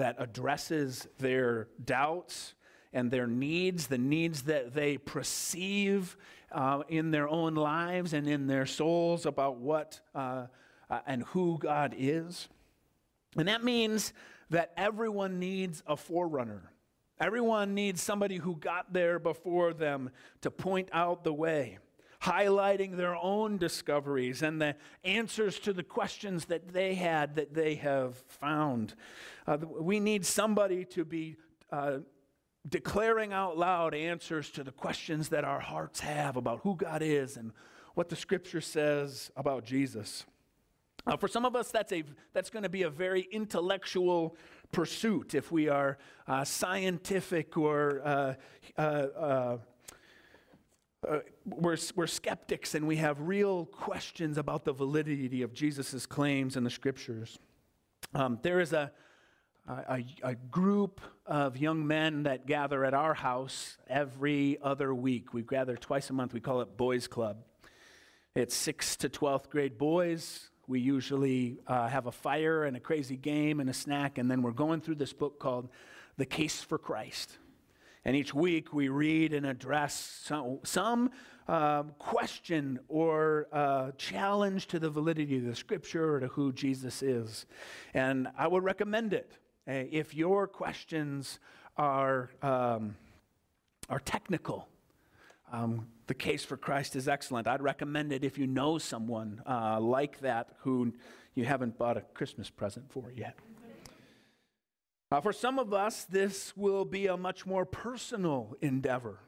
that 0.00 0.16
addresses 0.18 1.06
their 1.18 1.68
doubts 1.84 2.54
and 2.90 3.10
their 3.10 3.26
needs, 3.26 3.86
the 3.86 3.98
needs 3.98 4.44
that 4.44 4.72
they 4.72 4.96
perceive 4.96 6.16
uh, 6.50 6.82
in 6.88 7.10
their 7.10 7.28
own 7.28 7.54
lives 7.54 8.14
and 8.14 8.26
in 8.26 8.46
their 8.46 8.64
souls 8.64 9.26
about 9.26 9.58
what 9.58 10.00
uh, 10.14 10.46
uh, 10.88 11.00
and 11.06 11.22
who 11.24 11.58
God 11.58 11.94
is. 11.96 12.48
And 13.36 13.46
that 13.46 13.62
means 13.62 14.14
that 14.48 14.72
everyone 14.74 15.38
needs 15.38 15.82
a 15.86 15.98
forerunner. 15.98 16.72
Everyone 17.20 17.74
needs 17.74 18.02
somebody 18.02 18.38
who 18.38 18.56
got 18.56 18.94
there 18.94 19.18
before 19.18 19.74
them 19.74 20.08
to 20.40 20.50
point 20.50 20.88
out 20.94 21.24
the 21.24 21.34
way, 21.34 21.78
highlighting 22.22 22.96
their 22.96 23.16
own 23.16 23.56
discoveries 23.56 24.42
and 24.42 24.60
the 24.60 24.76
answers 25.04 25.58
to 25.58 25.72
the 25.72 25.82
questions 25.82 26.46
that 26.46 26.72
they 26.72 26.94
had 26.94 27.36
that 27.36 27.54
they 27.54 27.74
have 27.76 28.16
found. 28.28 28.94
Uh, 29.46 29.56
we 29.80 29.98
need 29.98 30.26
somebody 30.26 30.84
to 30.84 31.04
be 31.04 31.36
uh, 31.72 31.98
declaring 32.68 33.32
out 33.32 33.56
loud 33.56 33.94
answers 33.94 34.50
to 34.50 34.62
the 34.62 34.72
questions 34.72 35.30
that 35.30 35.44
our 35.44 35.60
hearts 35.60 36.00
have 36.00 36.36
about 36.36 36.60
who 36.62 36.76
God 36.76 37.02
is 37.02 37.36
and 37.36 37.52
what 37.94 38.08
the 38.08 38.16
scripture 38.16 38.60
says 38.60 39.30
about 39.36 39.64
Jesus. 39.64 40.26
Uh, 41.06 41.16
for 41.16 41.28
some 41.28 41.46
of 41.46 41.56
us, 41.56 41.70
that's, 41.70 41.92
a, 41.92 42.04
that's 42.34 42.50
going 42.50 42.62
to 42.62 42.68
be 42.68 42.82
a 42.82 42.90
very 42.90 43.26
intellectual 43.32 44.36
pursuit 44.72 45.34
if 45.34 45.50
we 45.50 45.68
are 45.68 45.98
uh, 46.28 46.44
scientific 46.44 47.56
or 47.56 48.02
uh, 48.04 48.34
uh, 48.76 48.80
uh, 48.80 49.58
uh 51.08 51.18
we're, 51.46 51.76
we're 51.94 52.06
skeptics 52.06 52.74
and 52.74 52.86
we 52.86 52.96
have 52.96 53.20
real 53.20 53.66
questions 53.66 54.38
about 54.38 54.64
the 54.64 54.72
validity 54.72 55.42
of 55.42 55.52
Jesus' 55.52 56.06
claims 56.06 56.56
in 56.56 56.64
the 56.64 56.70
scriptures. 56.70 57.38
Um, 58.14 58.38
there 58.42 58.60
is 58.60 58.72
a, 58.72 58.90
a, 59.66 60.04
a, 60.22 60.34
group 60.34 61.00
of 61.26 61.56
young 61.56 61.86
men 61.86 62.24
that 62.24 62.46
gather 62.46 62.84
at 62.84 62.92
our 62.92 63.14
house 63.14 63.78
every 63.86 64.58
other 64.62 64.92
week. 64.94 65.32
We 65.32 65.42
gather 65.42 65.76
twice 65.76 66.10
a 66.10 66.12
month. 66.12 66.34
We 66.34 66.40
call 66.40 66.60
it 66.60 66.76
Boys 66.76 67.06
Club. 67.06 67.38
It's 68.34 68.56
6th 68.66 68.98
to 68.98 69.08
12th 69.08 69.48
grade 69.50 69.78
boys. 69.78 70.50
We 70.66 70.80
usually 70.80 71.58
uh, 71.66 71.88
have 71.88 72.06
a 72.06 72.12
fire 72.12 72.64
and 72.64 72.76
a 72.76 72.80
crazy 72.80 73.16
game 73.16 73.60
and 73.60 73.68
a 73.68 73.74
snack, 73.74 74.18
and 74.18 74.30
then 74.30 74.42
we're 74.42 74.52
going 74.52 74.80
through 74.80 74.96
this 74.96 75.12
book 75.12 75.40
called 75.40 75.68
The 76.16 76.26
Case 76.26 76.62
for 76.62 76.78
Christ. 76.78 77.38
And 78.04 78.16
each 78.16 78.32
week 78.32 78.72
we 78.72 78.88
read 78.88 79.32
and 79.34 79.44
address 79.44 80.22
some, 80.24 80.60
some 80.64 81.10
uh, 81.48 81.82
question 81.98 82.78
or 82.88 83.48
uh, 83.52 83.90
challenge 83.98 84.68
to 84.68 84.78
the 84.78 84.88
validity 84.88 85.36
of 85.36 85.44
the 85.44 85.54
scripture 85.54 86.14
or 86.14 86.20
to 86.20 86.28
who 86.28 86.52
Jesus 86.52 87.02
is. 87.02 87.46
And 87.92 88.28
I 88.38 88.46
would 88.46 88.64
recommend 88.64 89.12
it. 89.12 89.36
Uh, 89.68 89.84
if 89.90 90.14
your 90.14 90.46
questions 90.46 91.38
are, 91.76 92.30
um, 92.42 92.96
are 93.88 94.00
technical, 94.00 94.68
um, 95.52 95.86
the 96.06 96.14
case 96.14 96.44
for 96.44 96.56
Christ 96.56 96.96
is 96.96 97.08
excellent. 97.08 97.46
I'd 97.46 97.62
recommend 97.62 98.12
it 98.12 98.24
if 98.24 98.38
you 98.38 98.46
know 98.46 98.78
someone 98.78 99.42
uh, 99.46 99.78
like 99.80 100.20
that 100.20 100.50
who 100.60 100.94
you 101.34 101.44
haven't 101.44 101.76
bought 101.76 101.96
a 101.96 102.00
Christmas 102.00 102.48
present 102.48 102.90
for 102.90 103.10
yet. 103.10 103.36
Uh, 105.12 105.20
for 105.20 105.32
some 105.32 105.58
of 105.58 105.74
us, 105.74 106.04
this 106.04 106.56
will 106.56 106.84
be 106.84 107.08
a 107.08 107.16
much 107.16 107.44
more 107.44 107.64
personal 107.64 108.56
endeavor, 108.60 109.18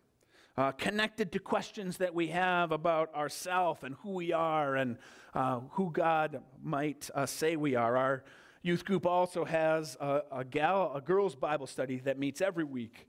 uh, 0.56 0.70
connected 0.70 1.32
to 1.32 1.40
questions 1.40 1.96
that 1.96 2.14
we 2.14 2.28
have 2.28 2.70
about 2.70 3.12
ourself 3.16 3.82
and 3.82 3.96
who 3.96 4.12
we 4.12 4.32
are 4.32 4.76
and 4.76 4.96
uh, 5.34 5.58
who 5.72 5.90
God 5.90 6.40
might 6.62 7.10
uh, 7.16 7.26
say 7.26 7.56
we 7.56 7.74
are. 7.74 7.96
Our 7.96 8.22
youth 8.62 8.84
group 8.84 9.06
also 9.06 9.44
has 9.44 9.96
a, 10.00 10.22
a, 10.30 10.44
gal, 10.44 10.92
a 10.94 11.00
girls' 11.00 11.34
Bible 11.34 11.66
study 11.66 11.96
that 12.04 12.16
meets 12.16 12.40
every 12.40 12.62
week. 12.62 13.08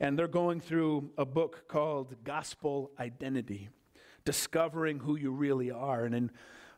And 0.00 0.18
they're 0.18 0.26
going 0.26 0.60
through 0.60 1.10
a 1.18 1.26
book 1.26 1.68
called 1.68 2.16
Gospel 2.24 2.90
Identity, 2.98 3.68
discovering 4.24 4.98
who 4.98 5.16
you 5.16 5.30
really 5.30 5.70
are. 5.70 6.06
And 6.06 6.14
in, 6.14 6.30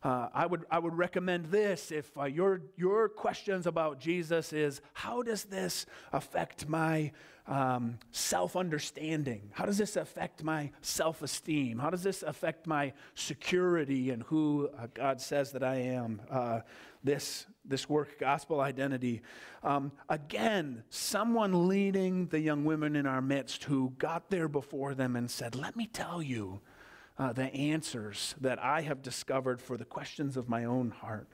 uh, 0.06 0.28
I, 0.32 0.46
would, 0.46 0.64
I 0.70 0.78
would 0.78 0.96
recommend 0.96 1.46
this 1.46 1.90
if 1.90 2.16
uh, 2.16 2.26
your, 2.26 2.62
your 2.76 3.08
questions 3.08 3.66
about 3.66 3.98
Jesus 3.98 4.52
is 4.52 4.80
how 4.92 5.20
does 5.20 5.42
this 5.42 5.84
affect 6.12 6.68
my 6.68 7.10
um, 7.48 7.98
self 8.12 8.54
understanding? 8.54 9.50
How 9.52 9.66
does 9.66 9.78
this 9.78 9.96
affect 9.96 10.44
my 10.44 10.70
self 10.80 11.22
esteem? 11.22 11.80
How 11.80 11.90
does 11.90 12.04
this 12.04 12.22
affect 12.22 12.68
my 12.68 12.92
security 13.16 14.10
and 14.10 14.22
who 14.22 14.70
uh, 14.78 14.86
God 14.94 15.20
says 15.20 15.50
that 15.50 15.64
I 15.64 15.74
am? 15.74 16.22
Uh, 16.30 16.60
this, 17.02 17.46
this 17.64 17.88
work, 17.88 18.20
gospel 18.20 18.60
identity. 18.60 19.22
Um, 19.64 19.90
again, 20.08 20.84
someone 20.88 21.66
leading 21.66 22.28
the 22.28 22.38
young 22.38 22.64
women 22.64 22.94
in 22.94 23.06
our 23.06 23.20
midst 23.20 23.64
who 23.64 23.92
got 23.98 24.30
there 24.30 24.46
before 24.46 24.94
them 24.94 25.16
and 25.16 25.28
said, 25.28 25.56
Let 25.56 25.74
me 25.74 25.88
tell 25.88 26.22
you 26.22 26.60
uh, 27.18 27.32
the 27.32 27.52
answers 27.54 28.34
that 28.40 28.62
I 28.62 28.82
have 28.82 29.02
discovered 29.02 29.60
for 29.60 29.76
the 29.76 29.84
questions 29.84 30.36
of 30.36 30.48
my 30.48 30.64
own 30.64 30.90
heart. 30.90 31.28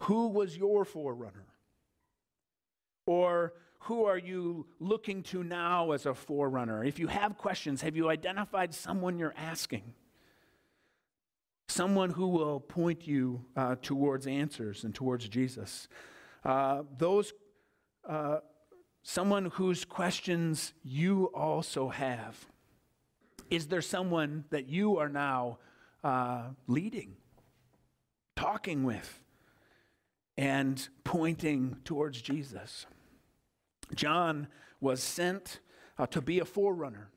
Who 0.00 0.28
was 0.28 0.56
your 0.56 0.84
forerunner? 0.84 1.46
Or 3.06 3.54
who 3.80 4.04
are 4.04 4.18
you 4.18 4.66
looking 4.78 5.22
to 5.24 5.42
now 5.42 5.92
as 5.92 6.06
a 6.06 6.14
forerunner? 6.14 6.84
If 6.84 6.98
you 6.98 7.08
have 7.08 7.36
questions, 7.36 7.82
have 7.82 7.96
you 7.96 8.08
identified 8.08 8.74
someone 8.74 9.18
you're 9.18 9.34
asking? 9.36 9.94
someone 11.70 12.10
who 12.10 12.28
will 12.28 12.60
point 12.60 13.06
you 13.06 13.44
uh, 13.56 13.76
towards 13.80 14.26
answers 14.26 14.84
and 14.84 14.94
towards 14.94 15.28
Jesus. 15.28 15.88
Uh, 16.44 16.82
those, 16.98 17.32
uh, 18.08 18.38
someone 19.02 19.46
whose 19.46 19.84
questions 19.84 20.72
you 20.82 21.26
also 21.26 21.88
have. 21.88 22.46
Is 23.50 23.66
there 23.66 23.82
someone 23.82 24.44
that 24.50 24.68
you 24.68 24.98
are 24.98 25.08
now 25.08 25.58
uh, 26.04 26.50
leading, 26.68 27.16
talking 28.36 28.84
with, 28.84 29.20
and 30.38 30.88
pointing 31.02 31.78
towards 31.84 32.22
Jesus? 32.22 32.86
John 33.94 34.46
was 34.80 35.02
sent 35.02 35.58
uh, 35.98 36.06
to 36.06 36.20
be 36.20 36.38
a 36.38 36.44
forerunner. 36.44 37.10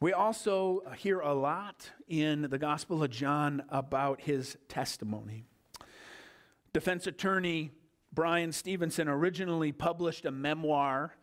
We 0.00 0.12
also 0.12 0.82
hear 0.96 1.20
a 1.20 1.32
lot 1.32 1.92
in 2.08 2.42
the 2.50 2.58
Gospel 2.58 3.04
of 3.04 3.10
John 3.10 3.62
about 3.68 4.22
his 4.22 4.56
testimony. 4.68 5.44
Defense 6.72 7.06
attorney 7.06 7.70
Bryan 8.12 8.50
Stevenson 8.50 9.06
originally 9.06 9.70
published 9.70 10.26
a 10.26 10.32
memoir 10.32 11.14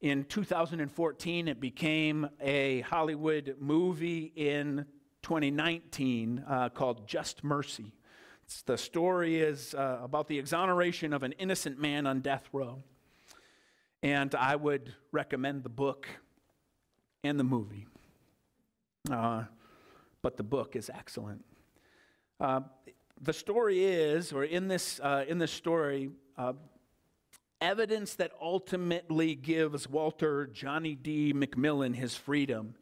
in 0.00 0.24
2014. 0.24 1.48
It 1.48 1.60
became 1.60 2.28
a 2.40 2.80
Hollywood 2.82 3.56
movie 3.58 4.32
in 4.36 4.86
2019 5.22 6.44
uh, 6.46 6.68
called 6.70 7.06
Just 7.06 7.42
Mercy. 7.42 7.94
It's, 8.44 8.62
the 8.62 8.78
story 8.78 9.40
is 9.40 9.74
uh, 9.74 10.00
about 10.02 10.28
the 10.28 10.38
exoneration 10.38 11.12
of 11.12 11.22
an 11.22 11.32
innocent 11.32 11.78
man 11.78 12.06
on 12.06 12.20
death 12.20 12.48
row. 12.52 12.82
And 14.02 14.34
I 14.34 14.54
would 14.56 14.94
recommend 15.10 15.64
the 15.64 15.68
book 15.68 16.08
and 17.24 17.38
the 17.38 17.44
movie. 17.44 17.86
Uh, 19.10 19.44
but 20.22 20.36
the 20.36 20.42
book 20.42 20.76
is 20.76 20.90
excellent. 20.92 21.44
Uh, 22.40 22.60
the 23.20 23.32
story 23.32 23.84
is, 23.84 24.32
or 24.32 24.44
in 24.44 24.68
this, 24.68 25.00
uh, 25.00 25.24
in 25.26 25.38
this 25.38 25.50
story, 25.50 26.10
uh, 26.36 26.52
evidence 27.60 28.14
that 28.14 28.32
ultimately 28.40 29.34
gives 29.34 29.88
Walter 29.88 30.46
Johnny 30.46 30.94
D. 30.94 31.32
McMillan 31.32 31.94
his 31.94 32.14
freedom 32.14 32.74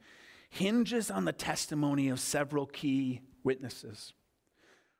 hinges 0.51 1.11
on 1.11 1.25
the 1.25 1.33
testimony 1.33 2.09
of 2.09 2.21
several 2.21 2.67
key 2.67 3.21
witnesses. 3.45 4.13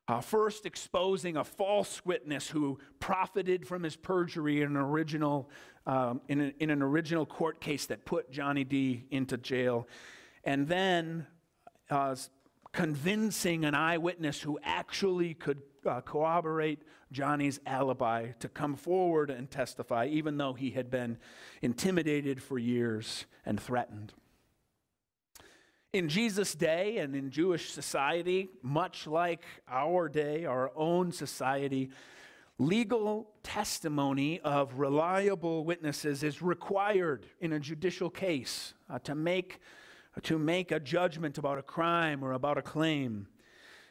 Uh, 0.09 0.21
first, 0.21 0.67
exposing 0.67 1.37
a 1.37 1.43
false 1.43 2.05
witness 2.05 2.49
who 2.49 2.79
profited 3.01 3.67
from 3.67 3.83
his 3.83 3.97
perjury 3.97 4.63
in 4.63 4.69
an 4.69 4.77
original, 4.77 5.51
um, 5.87 6.21
in, 6.29 6.41
a, 6.41 6.53
in 6.61 6.71
an 6.71 6.81
original 6.81 7.27
court 7.27 7.61
case 7.61 7.87
that 7.87 8.05
put 8.05 8.31
Johnny 8.31 8.63
D 8.63 9.05
into 9.11 9.37
jail. 9.37 9.89
And 10.45 10.69
then 10.69 11.27
uh, 11.91 12.15
convincing 12.77 13.65
an 13.65 13.75
eyewitness 13.75 14.43
who 14.43 14.59
actually 14.63 15.33
could 15.33 15.63
uh, 15.87 16.03
corroborate 16.03 16.83
Johnny's 17.11 17.59
alibi 17.65 18.33
to 18.41 18.51
come 18.51 18.77
forward 18.77 19.31
and 19.31 19.51
testify, 19.51 20.09
even 20.09 20.37
though 20.37 20.53
he 20.53 20.73
had 20.73 20.91
been 20.91 21.17
intimidated 21.63 22.43
for 22.43 22.59
years 22.59 23.25
and 23.47 23.59
threatened. 23.59 24.13
In 25.95 26.11
Jesus' 26.11 26.55
day 26.55 26.99
and 26.99 27.17
in 27.17 27.31
Jewish 27.31 27.71
society, 27.71 28.51
much 28.61 29.07
like 29.07 29.45
our 29.67 30.11
day, 30.11 30.45
our 30.45 30.71
own 30.77 31.13
society, 31.13 31.89
legal 32.59 33.31
testimony 33.43 34.39
of 34.41 34.79
reliable 34.79 35.65
witnesses 35.65 36.23
is 36.23 36.43
required 36.43 37.25
in 37.41 37.55
a 37.55 37.59
judicial 37.59 38.11
case 38.11 38.75
uh, 38.91 38.99
to, 38.99 39.15
make, 39.15 39.61
to 40.23 40.39
make 40.39 40.73
a 40.73 40.81
judgment 40.81 41.39
about 41.39 41.59
a 41.59 41.63
crime 41.63 42.25
or 42.25 42.33
about 42.33 42.59
a 42.59 42.63
claim. 42.63 43.29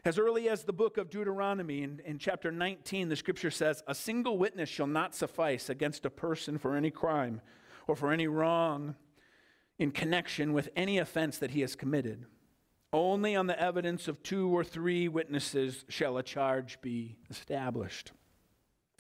As 0.04 0.20
early 0.20 0.50
as 0.50 0.64
the 0.64 0.74
book 0.74 0.98
of 0.98 1.10
Deuteronomy, 1.10 1.82
in, 1.82 2.00
in 2.06 2.20
chapter 2.20 2.52
19, 2.52 3.10
the 3.10 3.16
scripture 3.16 3.50
says, 3.50 3.84
A 3.88 3.96
single 3.96 4.38
witness 4.38 4.70
shall 4.70 4.88
not 4.88 5.16
suffice 5.16 5.70
against 5.70 6.06
a 6.06 6.12
person 6.12 6.58
for 6.58 6.76
any 6.76 6.92
crime 6.92 7.42
or 7.88 7.96
for 7.96 8.12
any 8.12 8.28
wrong 8.28 8.96
in 9.80 9.92
connection 9.92 10.54
with 10.54 10.70
any 10.76 11.00
offense 11.00 11.38
that 11.40 11.52
he 11.52 11.62
has 11.62 11.76
committed. 11.76 12.26
Only 12.94 13.36
on 13.36 13.48
the 13.48 13.60
evidence 13.60 14.08
of 14.08 14.24
two 14.24 14.56
or 14.56 14.64
three 14.64 15.08
witnesses 15.08 15.86
shall 15.90 16.18
a 16.18 16.24
charge 16.24 16.80
be 16.82 17.18
established. 17.30 18.12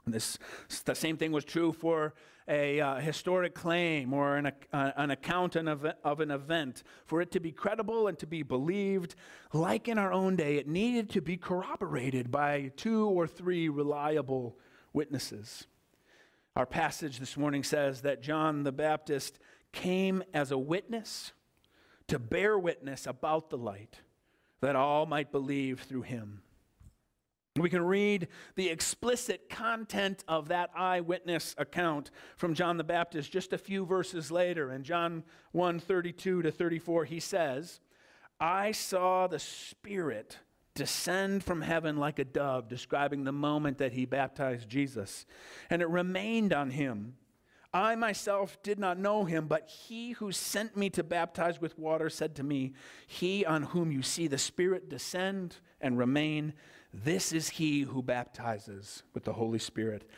This, 0.08 0.38
the 0.86 0.96
same 0.96 1.18
thing 1.18 1.32
was 1.32 1.44
true 1.44 1.72
for 1.72 2.14
a 2.48 2.80
uh, 2.80 2.96
historic 2.98 3.56
claim 3.56 4.14
or 4.14 4.38
an, 4.38 4.52
uh, 4.72 4.92
an 4.96 5.10
account 5.10 5.56
of, 5.56 5.86
of 6.04 6.20
an 6.20 6.30
event. 6.30 6.84
For 7.06 7.22
it 7.22 7.32
to 7.32 7.40
be 7.40 7.52
credible 7.52 8.08
and 8.08 8.18
to 8.20 8.28
be 8.28 8.44
believed, 8.44 9.16
like 9.52 9.88
in 9.88 9.98
our 9.98 10.14
own 10.14 10.36
day, 10.36 10.58
it 10.58 10.68
needed 10.68 11.10
to 11.12 11.22
be 11.22 11.38
corroborated 11.38 12.30
by 12.30 12.72
two 12.76 13.08
or 13.08 13.26
three 13.26 13.68
reliable 13.68 14.58
witnesses. 14.94 15.66
Our 16.56 16.66
passage 16.68 17.20
this 17.20 17.36
morning 17.36 17.64
says 17.64 18.02
that 18.02 18.22
John 18.22 18.64
the 18.64 18.72
Baptist 18.72 19.40
came 19.72 20.24
as 20.34 20.52
a 20.52 20.58
witness 20.58 21.34
to 22.08 22.20
bear 22.20 22.58
witness 22.58 23.08
about 23.08 23.50
the 23.50 23.58
light, 23.58 24.00
that 24.62 24.76
all 24.76 25.08
might 25.08 25.32
believe 25.32 25.82
through 25.82 26.04
him. 26.04 26.44
We 27.58 27.70
can 27.70 27.86
read 27.86 28.28
the 28.56 28.68
explicit 28.68 29.50
content 29.50 30.26
of 30.28 30.50
that 30.50 30.72
eyewitness 30.76 31.56
account 31.58 32.12
from 32.36 32.54
John 32.54 32.76
the 32.76 32.84
Baptist 32.84 33.32
just 33.32 33.54
a 33.54 33.58
few 33.58 33.86
verses 33.86 34.30
later. 34.30 34.74
In 34.74 34.84
John 34.84 35.24
1 35.54 35.80
32 35.80 36.42
to 36.42 36.52
34, 36.52 37.06
he 37.06 37.22
says, 37.22 37.80
I 38.42 38.74
saw 38.74 39.28
the 39.28 39.40
Spirit 39.40 40.40
descend 40.74 41.46
from 41.46 41.62
heaven 41.62 41.96
like 41.96 42.20
a 42.20 42.26
dove, 42.26 42.68
describing 42.68 43.24
the 43.24 43.32
moment 43.32 43.78
that 43.78 43.94
he 43.94 44.06
baptized 44.06 44.68
Jesus. 44.68 45.26
And 45.70 45.82
it 45.82 45.88
remained 45.88 46.52
on 46.52 46.72
him. 46.72 47.16
I 47.74 47.96
myself 47.96 48.62
did 48.64 48.80
not 48.80 49.00
know 49.00 49.26
him, 49.26 49.48
but 49.48 49.70
he 49.70 50.12
who 50.12 50.32
sent 50.32 50.78
me 50.78 50.90
to 50.92 51.04
baptize 51.04 51.60
with 51.60 51.80
water 51.80 52.10
said 52.10 52.36
to 52.36 52.44
me, 52.44 52.74
He 53.08 53.46
on 53.46 53.64
whom 53.64 53.92
you 53.92 54.02
see 54.02 54.28
the 54.28 54.38
Spirit 54.38 54.90
descend 54.90 55.58
and 55.82 55.98
remain, 55.98 56.54
this 57.04 57.32
is 57.34 57.50
he 57.50 57.82
who 57.82 58.02
baptizes 58.02 59.04
with 59.14 59.24
the 59.24 59.34
Holy 59.34 59.60
Spirit. 59.60 60.10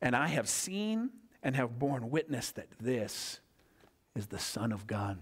And 0.00 0.16
I 0.16 0.28
have 0.28 0.48
seen 0.48 1.10
and 1.42 1.54
have 1.56 1.78
borne 1.78 2.10
witness 2.10 2.50
that 2.52 2.68
this 2.80 3.40
is 4.14 4.28
the 4.28 4.38
Son 4.38 4.72
of 4.72 4.86
God. 4.86 5.18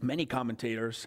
Many 0.00 0.26
commentators 0.26 1.06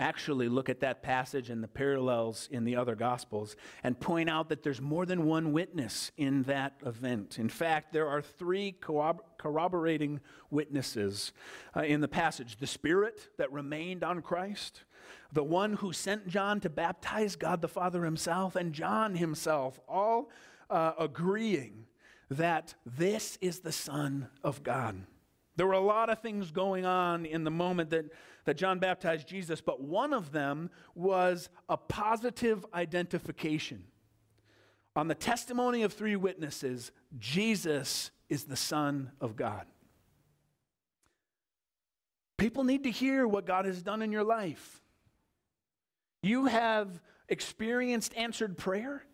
actually 0.00 0.48
look 0.48 0.68
at 0.68 0.80
that 0.80 1.02
passage 1.02 1.50
and 1.50 1.62
the 1.62 1.68
parallels 1.68 2.48
in 2.50 2.64
the 2.64 2.74
other 2.74 2.94
gospels 2.96 3.54
and 3.84 4.00
point 4.00 4.30
out 4.30 4.48
that 4.48 4.62
there's 4.62 4.80
more 4.80 5.04
than 5.04 5.26
one 5.26 5.52
witness 5.52 6.10
in 6.16 6.42
that 6.44 6.72
event. 6.84 7.38
In 7.38 7.48
fact, 7.48 7.92
there 7.92 8.08
are 8.08 8.22
three 8.22 8.74
corroborating 8.80 10.20
witnesses 10.50 11.32
uh, 11.76 11.82
in 11.82 12.00
the 12.00 12.08
passage 12.08 12.56
the 12.56 12.66
Spirit 12.66 13.28
that 13.36 13.52
remained 13.52 14.02
on 14.02 14.22
Christ, 14.22 14.84
the 15.32 15.44
one 15.44 15.74
who 15.74 15.92
sent 15.92 16.26
John 16.26 16.60
to 16.60 16.70
baptize 16.70 17.36
God 17.36 17.60
the 17.60 17.68
Father 17.68 18.04
himself, 18.04 18.56
and 18.56 18.72
John 18.72 19.14
himself, 19.14 19.78
all 19.86 20.30
uh, 20.70 20.92
agreeing 20.98 21.86
that 22.30 22.74
this 22.86 23.36
is 23.40 23.60
the 23.60 23.72
Son 23.72 24.28
of 24.42 24.62
God. 24.62 25.04
There 25.60 25.66
were 25.66 25.74
a 25.74 25.78
lot 25.78 26.08
of 26.08 26.20
things 26.20 26.50
going 26.50 26.86
on 26.86 27.26
in 27.26 27.44
the 27.44 27.50
moment 27.50 27.90
that, 27.90 28.06
that 28.46 28.56
John 28.56 28.78
baptized 28.78 29.28
Jesus, 29.28 29.60
but 29.60 29.82
one 29.82 30.14
of 30.14 30.32
them 30.32 30.70
was 30.94 31.50
a 31.68 31.76
positive 31.76 32.64
identification. 32.72 33.84
On 34.96 35.06
the 35.06 35.14
testimony 35.14 35.82
of 35.82 35.92
three 35.92 36.16
witnesses, 36.16 36.92
Jesus 37.18 38.10
is 38.30 38.44
the 38.44 38.56
Son 38.56 39.10
of 39.20 39.36
God. 39.36 39.66
People 42.38 42.64
need 42.64 42.84
to 42.84 42.90
hear 42.90 43.28
what 43.28 43.44
God 43.44 43.66
has 43.66 43.82
done 43.82 44.00
in 44.00 44.10
your 44.10 44.24
life. 44.24 44.80
You 46.22 46.46
have 46.46 47.02
experienced 47.28 48.16
answered 48.16 48.56
prayer? 48.56 49.04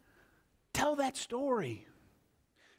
Tell 0.73 0.95
that 0.95 1.17
story. 1.17 1.89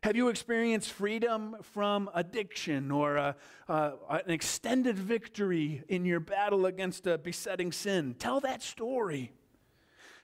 Have 0.07 0.15
you 0.15 0.29
experienced 0.29 0.93
freedom 0.93 1.57
from 1.61 2.09
addiction 2.13 2.91
or 2.91 3.17
a, 3.17 3.35
uh, 3.67 3.91
an 4.09 4.31
extended 4.31 4.97
victory 4.97 5.83
in 5.89 6.05
your 6.05 6.21
battle 6.21 6.65
against 6.65 7.05
a 7.07 7.17
besetting 7.17 7.73
sin? 7.73 8.15
Tell 8.17 8.39
that 8.39 8.63
story. 8.63 9.33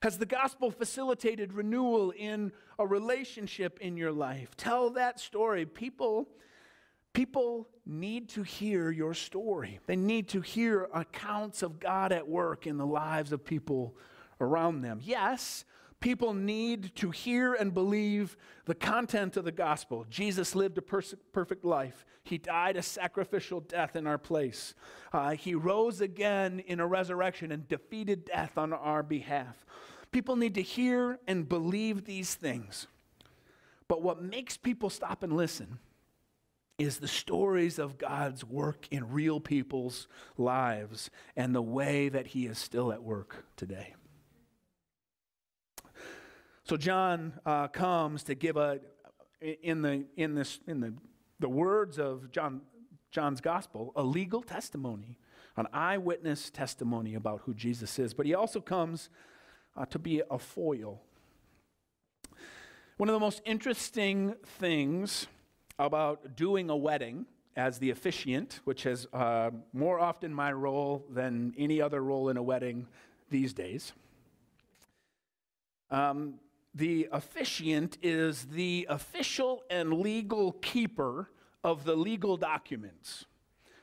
Has 0.01 0.17
the 0.17 0.25
gospel 0.25 0.71
facilitated 0.71 1.51
renewal 1.51 2.11
in 2.11 2.53
a 2.79 2.87
relationship 2.87 3.77
in 3.81 3.97
your 3.97 4.13
life? 4.13 4.55
Tell 4.55 4.89
that 4.91 5.19
story. 5.19 5.65
People, 5.65 6.29
people 7.11 7.67
need 7.85 8.29
to 8.29 8.43
hear 8.43 8.89
your 8.89 9.13
story. 9.13 9.81
They 9.85 9.97
need 9.97 10.29
to 10.29 10.39
hear 10.39 10.87
accounts 10.93 11.61
of 11.61 11.81
God 11.81 12.13
at 12.13 12.25
work 12.25 12.67
in 12.67 12.77
the 12.77 12.85
lives 12.85 13.33
of 13.33 13.43
people 13.43 13.97
around 14.39 14.79
them. 14.79 15.01
Yes, 15.03 15.65
People 16.03 16.33
need 16.33 16.93
to 16.97 17.11
hear 17.11 17.53
and 17.53 17.73
believe 17.73 18.35
the 18.65 18.75
content 18.75 19.37
of 19.37 19.45
the 19.45 19.53
gospel. 19.53 20.05
Jesus 20.09 20.53
lived 20.53 20.77
a 20.77 20.81
pers- 20.81 21.15
perfect 21.31 21.63
life. 21.63 22.05
He 22.25 22.37
died 22.37 22.75
a 22.75 22.81
sacrificial 22.81 23.61
death 23.61 23.95
in 23.95 24.05
our 24.05 24.17
place. 24.17 24.75
Uh, 25.13 25.29
he 25.31 25.55
rose 25.55 26.01
again 26.01 26.59
in 26.59 26.81
a 26.81 26.85
resurrection 26.85 27.53
and 27.53 27.69
defeated 27.69 28.25
death 28.25 28.57
on 28.57 28.73
our 28.73 29.01
behalf. 29.01 29.65
People 30.11 30.35
need 30.35 30.55
to 30.55 30.61
hear 30.61 31.19
and 31.25 31.47
believe 31.47 32.03
these 32.03 32.35
things. 32.35 32.87
But 33.87 34.01
what 34.01 34.21
makes 34.21 34.57
people 34.57 34.89
stop 34.89 35.23
and 35.23 35.31
listen 35.31 35.79
is 36.77 36.97
the 36.97 37.07
stories 37.07 37.79
of 37.79 37.97
God's 37.97 38.43
work 38.43 38.89
in 38.91 39.13
real 39.13 39.39
people's 39.39 40.09
lives 40.37 41.09
and 41.37 41.55
the 41.55 41.61
way 41.61 42.09
that 42.09 42.27
He 42.27 42.45
is 42.45 42.57
still 42.57 42.91
at 42.91 43.03
work 43.03 43.45
today. 43.55 43.95
So 46.65 46.77
John 46.77 47.33
uh, 47.45 47.67
comes 47.67 48.23
to 48.23 48.35
give 48.35 48.55
a 48.55 48.79
in 49.41 49.81
the 49.81 50.05
in 50.15 50.33
this 50.33 50.59
in 50.65 50.79
the 50.79 50.93
the 51.39 51.49
words 51.49 51.99
of 51.99 52.31
John 52.31 52.61
John's 53.11 53.41
gospel 53.41 53.91
a 53.97 54.03
legal 54.03 54.41
testimony, 54.41 55.17
an 55.57 55.67
eyewitness 55.73 56.49
testimony 56.49 57.15
about 57.15 57.41
who 57.41 57.53
Jesus 57.53 57.99
is. 57.99 58.13
But 58.13 58.25
he 58.25 58.33
also 58.33 58.61
comes 58.61 59.09
uh, 59.75 59.85
to 59.87 59.99
be 59.99 60.21
a 60.31 60.39
foil. 60.39 61.01
One 62.95 63.09
of 63.09 63.13
the 63.13 63.19
most 63.19 63.41
interesting 63.45 64.35
things 64.59 65.27
about 65.77 66.37
doing 66.37 66.69
a 66.69 66.77
wedding 66.77 67.25
as 67.57 67.77
the 67.79 67.89
officiant, 67.89 68.61
which 68.63 68.85
is 68.85 69.05
uh, 69.11 69.51
more 69.73 69.99
often 69.99 70.33
my 70.33 70.53
role 70.53 71.05
than 71.09 71.53
any 71.57 71.81
other 71.81 72.01
role 72.01 72.29
in 72.29 72.37
a 72.37 72.43
wedding 72.43 72.87
these 73.29 73.51
days. 73.53 73.91
Um, 75.91 76.35
the 76.75 77.07
officiant 77.11 77.97
is 78.01 78.45
the 78.45 78.87
official 78.89 79.63
and 79.69 79.93
legal 79.93 80.53
keeper 80.53 81.29
of 81.63 81.83
the 81.83 81.95
legal 81.95 82.37
documents. 82.37 83.25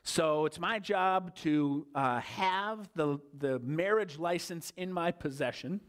So 0.03 0.47
it's 0.47 0.59
my 0.59 0.79
job 0.79 1.35
to 1.37 1.87
uh, 1.95 2.21
have 2.21 2.89
the, 2.95 3.19
the 3.39 3.59
marriage 3.61 4.19
license 4.19 4.73
in 4.77 4.93
my 4.93 5.13
possession 5.13 5.81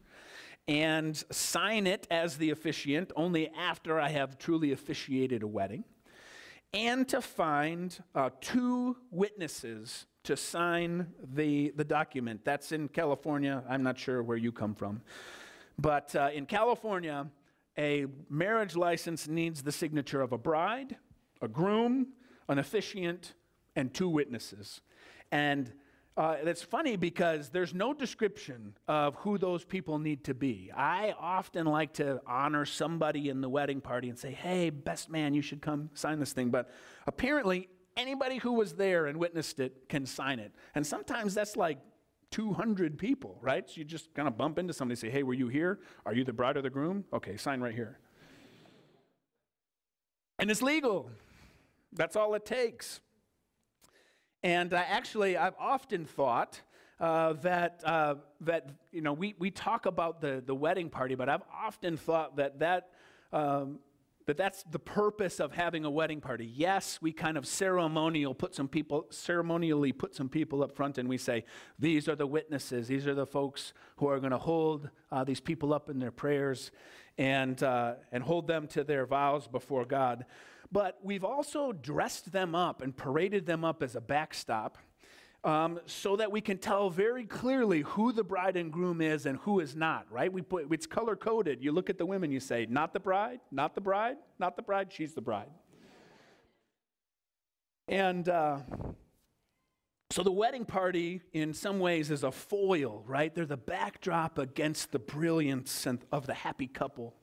and 0.67 1.15
sign 1.31 1.87
it 1.87 2.07
as 2.11 2.37
the 2.37 2.51
officiant 2.51 3.11
only 3.15 3.49
after 3.49 3.99
I 3.99 4.09
have 4.09 4.37
truly 4.37 4.71
officiated 4.71 5.43
a 5.43 5.47
wedding, 5.47 5.83
and 6.73 7.07
to 7.09 7.21
find 7.21 7.97
uh, 8.13 8.29
two 8.39 8.95
witnesses 9.09 10.05
to 10.23 10.37
sign 10.37 11.07
the, 11.33 11.73
the 11.75 11.83
document. 11.83 12.45
That's 12.45 12.71
in 12.71 12.87
California. 12.89 13.63
I'm 13.67 13.81
not 13.81 13.97
sure 13.97 14.21
where 14.21 14.37
you 14.37 14.51
come 14.51 14.75
from. 14.75 15.01
But 15.81 16.15
uh, 16.15 16.29
in 16.31 16.45
California, 16.45 17.27
a 17.75 18.05
marriage 18.29 18.75
license 18.75 19.27
needs 19.27 19.63
the 19.63 19.71
signature 19.71 20.21
of 20.21 20.31
a 20.31 20.37
bride, 20.37 20.95
a 21.41 21.47
groom, 21.47 22.09
an 22.47 22.59
officiant, 22.59 23.33
and 23.75 23.91
two 23.91 24.07
witnesses. 24.07 24.81
And 25.31 25.73
uh, 26.15 26.35
that's 26.43 26.61
funny 26.61 26.97
because 26.97 27.49
there's 27.49 27.73
no 27.73 27.95
description 27.95 28.77
of 28.87 29.15
who 29.15 29.39
those 29.39 29.65
people 29.65 29.97
need 29.97 30.23
to 30.25 30.35
be. 30.35 30.69
I 30.75 31.15
often 31.19 31.65
like 31.65 31.93
to 31.93 32.21
honor 32.27 32.65
somebody 32.65 33.29
in 33.29 33.41
the 33.41 33.49
wedding 33.49 33.81
party 33.81 34.09
and 34.09 34.19
say, 34.19 34.33
hey, 34.33 34.69
best 34.69 35.09
man, 35.09 35.33
you 35.33 35.41
should 35.41 35.63
come 35.63 35.89
sign 35.95 36.19
this 36.19 36.31
thing. 36.31 36.51
But 36.51 36.69
apparently, 37.07 37.69
anybody 37.97 38.37
who 38.37 38.53
was 38.53 38.73
there 38.73 39.07
and 39.07 39.17
witnessed 39.17 39.59
it 39.59 39.89
can 39.89 40.05
sign 40.05 40.37
it. 40.37 40.53
And 40.75 40.85
sometimes 40.85 41.33
that's 41.33 41.57
like 41.57 41.79
200 42.31 42.97
people, 42.97 43.37
right? 43.41 43.69
So 43.69 43.75
you 43.77 43.83
just 43.83 44.13
kind 44.13 44.27
of 44.27 44.37
bump 44.37 44.57
into 44.57 44.73
somebody 44.73 44.99
say, 44.99 45.09
hey, 45.09 45.23
were 45.23 45.33
you 45.33 45.47
here? 45.47 45.79
Are 46.05 46.13
you 46.13 46.23
the 46.23 46.33
bride 46.33 46.57
or 46.57 46.61
the 46.61 46.69
groom? 46.69 47.05
Okay, 47.13 47.37
sign 47.37 47.61
right 47.61 47.75
here. 47.75 47.99
And 50.39 50.49
it's 50.49 50.61
legal. 50.61 51.11
That's 51.93 52.15
all 52.15 52.33
it 52.33 52.45
takes. 52.45 53.01
And 54.43 54.73
uh, 54.73 54.83
actually, 54.87 55.37
I've 55.37 55.55
often 55.59 56.05
thought 56.05 56.61
uh, 56.99 57.33
that, 57.33 57.81
uh, 57.85 58.15
that, 58.41 58.71
you 58.91 59.01
know, 59.01 59.13
we, 59.13 59.35
we 59.37 59.51
talk 59.51 59.85
about 59.85 60.21
the, 60.21 60.41
the 60.45 60.55
wedding 60.55 60.89
party, 60.89 61.15
but 61.15 61.29
I've 61.29 61.43
often 61.53 61.97
thought 61.97 62.37
that 62.37 62.59
that, 62.59 62.89
um, 63.33 63.79
that 64.25 64.37
that's 64.37 64.63
the 64.63 64.79
purpose 64.79 65.39
of 65.39 65.51
having 65.51 65.85
a 65.85 65.89
wedding 65.89 66.21
party. 66.21 66.45
Yes, 66.45 66.99
we 67.01 67.11
kind 67.11 67.37
of 67.37 67.45
ceremonial 67.45 68.33
put 68.33 68.53
some 68.55 68.67
people 68.67 69.07
ceremonially 69.09 69.91
put 69.91 70.15
some 70.15 70.29
people 70.29 70.63
up 70.63 70.75
front 70.75 70.97
and 70.97 71.09
we 71.09 71.17
say, 71.17 71.45
these 71.79 72.07
are 72.07 72.15
the 72.15 72.27
witnesses, 72.27 72.87
these 72.87 73.07
are 73.07 73.15
the 73.15 73.25
folks 73.25 73.73
who 73.97 74.07
are 74.07 74.19
going 74.19 74.31
to 74.31 74.37
hold 74.37 74.89
uh, 75.11 75.23
these 75.23 75.39
people 75.39 75.73
up 75.73 75.89
in 75.89 75.99
their 75.99 76.11
prayers 76.11 76.71
and, 77.17 77.61
uh, 77.63 77.95
and 78.11 78.23
hold 78.23 78.47
them 78.47 78.67
to 78.67 78.83
their 78.83 79.05
vows 79.05 79.47
before 79.47 79.85
God. 79.85 80.25
But 80.71 80.99
we've 81.03 81.25
also 81.25 81.73
dressed 81.73 82.31
them 82.31 82.55
up 82.55 82.81
and 82.81 82.95
paraded 82.95 83.45
them 83.45 83.65
up 83.65 83.83
as 83.83 83.95
a 83.95 84.01
backstop 84.01 84.77
um, 85.43 85.79
so 85.85 86.15
that 86.17 86.31
we 86.31 86.39
can 86.41 86.57
tell 86.57 86.89
very 86.89 87.25
clearly 87.25 87.81
who 87.81 88.11
the 88.11 88.23
bride 88.23 88.55
and 88.55 88.71
groom 88.71 89.01
is 89.01 89.25
and 89.25 89.39
who 89.39 89.59
is 89.59 89.75
not, 89.75 90.05
right? 90.11 90.31
We 90.31 90.41
put, 90.41 90.71
it's 90.71 90.85
color 90.85 91.15
coded. 91.15 91.63
You 91.63 91.71
look 91.71 91.89
at 91.89 91.97
the 91.97 92.05
women, 92.05 92.31
you 92.31 92.39
say, 92.39 92.67
not 92.69 92.93
the 92.93 92.99
bride, 92.99 93.39
not 93.51 93.73
the 93.73 93.81
bride, 93.81 94.17
not 94.39 94.55
the 94.55 94.61
bride, 94.61 94.91
she's 94.93 95.13
the 95.13 95.21
bride. 95.21 95.49
And 97.87 98.29
uh, 98.29 98.59
so 100.11 100.23
the 100.23 100.31
wedding 100.31 100.65
party, 100.65 101.21
in 101.33 101.53
some 101.53 101.79
ways, 101.79 102.11
is 102.11 102.23
a 102.23 102.31
foil, 102.31 103.03
right? 103.07 103.33
They're 103.33 103.45
the 103.45 103.57
backdrop 103.57 104.37
against 104.37 104.91
the 104.91 104.99
brilliance 104.99 105.87
of 106.11 106.27
the 106.27 106.33
happy 106.33 106.67
couple 106.67 107.15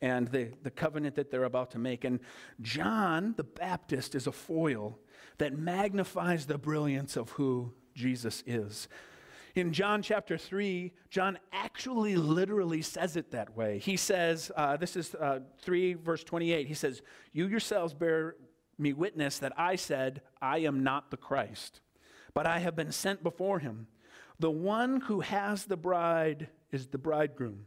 and 0.00 0.28
the, 0.28 0.52
the 0.62 0.70
covenant 0.70 1.16
that 1.16 1.30
they're 1.30 1.44
about 1.44 1.70
to 1.72 1.78
make. 1.78 2.04
And 2.04 2.20
John 2.60 3.34
the 3.36 3.44
Baptist 3.44 4.14
is 4.14 4.26
a 4.26 4.32
foil 4.32 4.98
that 5.38 5.56
magnifies 5.56 6.46
the 6.46 6.58
brilliance 6.58 7.16
of 7.16 7.30
who 7.30 7.72
Jesus 7.94 8.42
is. 8.46 8.88
In 9.54 9.72
John 9.72 10.02
chapter 10.02 10.36
3, 10.36 10.92
John 11.08 11.38
actually 11.50 12.16
literally 12.16 12.82
says 12.82 13.16
it 13.16 13.30
that 13.30 13.56
way. 13.56 13.78
He 13.78 13.96
says, 13.96 14.52
uh, 14.54 14.76
this 14.76 14.96
is 14.96 15.14
uh, 15.14 15.40
3 15.62 15.94
verse 15.94 16.22
28, 16.22 16.66
he 16.66 16.74
says, 16.74 17.00
You 17.32 17.48
yourselves 17.48 17.94
bear 17.94 18.36
me 18.78 18.92
witness 18.92 19.38
that 19.38 19.54
I 19.56 19.76
said, 19.76 20.20
I 20.42 20.58
am 20.58 20.82
not 20.82 21.10
the 21.10 21.16
Christ, 21.16 21.80
but 22.34 22.46
I 22.46 22.58
have 22.58 22.76
been 22.76 22.92
sent 22.92 23.22
before 23.22 23.58
him. 23.58 23.86
The 24.38 24.50
one 24.50 25.00
who 25.00 25.20
has 25.20 25.64
the 25.64 25.78
bride 25.78 26.48
is 26.70 26.88
the 26.88 26.98
bridegroom. 26.98 27.64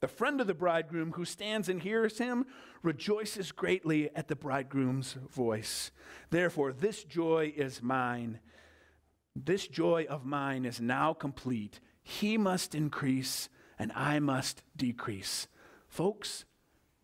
The 0.00 0.08
friend 0.08 0.40
of 0.40 0.46
the 0.46 0.54
bridegroom 0.54 1.12
who 1.12 1.24
stands 1.24 1.68
and 1.68 1.82
hears 1.82 2.18
him 2.18 2.46
rejoices 2.82 3.50
greatly 3.50 4.14
at 4.14 4.28
the 4.28 4.36
bridegroom's 4.36 5.14
voice. 5.14 5.90
Therefore, 6.30 6.72
this 6.72 7.02
joy 7.02 7.52
is 7.56 7.82
mine. 7.82 8.38
This 9.34 9.66
joy 9.66 10.06
of 10.08 10.24
mine 10.24 10.64
is 10.64 10.80
now 10.80 11.14
complete. 11.14 11.80
He 12.02 12.38
must 12.38 12.74
increase 12.74 13.48
and 13.78 13.90
I 13.92 14.20
must 14.20 14.62
decrease. 14.76 15.48
Folks, 15.88 16.44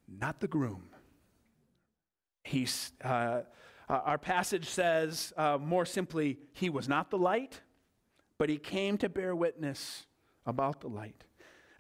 not 0.09 0.41
the 0.41 0.49
groom. 0.49 0.91
He's, 2.45 2.93
uh, 3.03 3.43
our 3.89 4.19
passage 4.19 4.69
says 4.69 5.33
uh, 5.37 5.59
more 5.61 5.87
simply, 5.87 6.39
he 6.53 6.71
was 6.71 6.89
not 6.89 7.11
the 7.11 7.19
light, 7.19 7.61
but 8.39 8.49
he 8.49 8.59
came 8.59 8.99
to 8.99 9.09
bear 9.09 9.35
witness 9.35 10.07
about 10.47 10.81
the 10.81 10.89
light. 10.89 11.25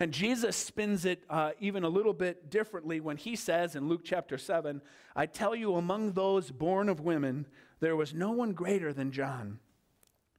And 0.01 0.13
Jesus 0.13 0.57
spins 0.57 1.05
it 1.05 1.23
uh, 1.31 1.53
even 1.61 1.85
a 1.85 1.89
little 1.89 2.13
bit 2.13 2.51
differently 2.51 3.01
when 3.01 3.17
he 3.17 3.37
says 3.37 3.77
in 3.77 3.89
Luke 3.89 4.03
chapter 4.05 4.37
7 4.39 4.83
I 5.15 5.27
tell 5.27 5.55
you, 5.55 5.77
among 5.77 6.13
those 6.13 6.51
born 6.51 6.89
of 6.89 7.01
women, 7.01 7.47
there 7.81 7.95
was 7.95 8.13
no 8.13 8.33
one 8.33 8.53
greater 8.53 8.93
than 8.93 9.13
John. 9.13 9.61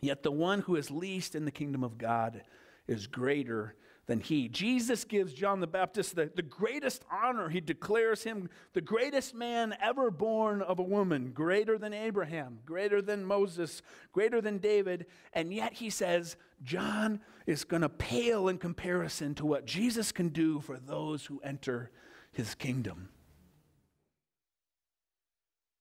Yet 0.01 0.23
the 0.23 0.31
one 0.31 0.61
who 0.61 0.75
is 0.75 0.91
least 0.91 1.35
in 1.35 1.45
the 1.45 1.51
kingdom 1.51 1.83
of 1.83 1.97
God 1.97 2.41
is 2.87 3.07
greater 3.07 3.75
than 4.07 4.19
he. 4.19 4.47
Jesus 4.47 5.03
gives 5.03 5.33
John 5.33 5.59
the 5.59 5.67
Baptist 5.67 6.15
the, 6.15 6.29
the 6.35 6.41
greatest 6.41 7.03
honor. 7.11 7.49
He 7.49 7.59
declares 7.59 8.23
him 8.23 8.49
the 8.73 8.81
greatest 8.81 9.33
man 9.33 9.75
ever 9.81 10.11
born 10.11 10.61
of 10.61 10.79
a 10.79 10.83
woman, 10.83 11.31
greater 11.31 11.77
than 11.77 11.93
Abraham, 11.93 12.59
greater 12.65 13.01
than 13.01 13.25
Moses, 13.25 13.81
greater 14.11 14.41
than 14.41 14.59
David. 14.59 15.07
And 15.33 15.53
yet 15.53 15.73
he 15.73 15.89
says, 15.89 16.35
John 16.63 17.21
is 17.45 17.63
going 17.63 17.81
to 17.81 17.89
pale 17.89 18.47
in 18.47 18.57
comparison 18.57 19.35
to 19.35 19.45
what 19.45 19.65
Jesus 19.65 20.11
can 20.11 20.29
do 20.29 20.59
for 20.59 20.77
those 20.77 21.25
who 21.25 21.39
enter 21.41 21.91
his 22.31 22.55
kingdom. 22.55 23.09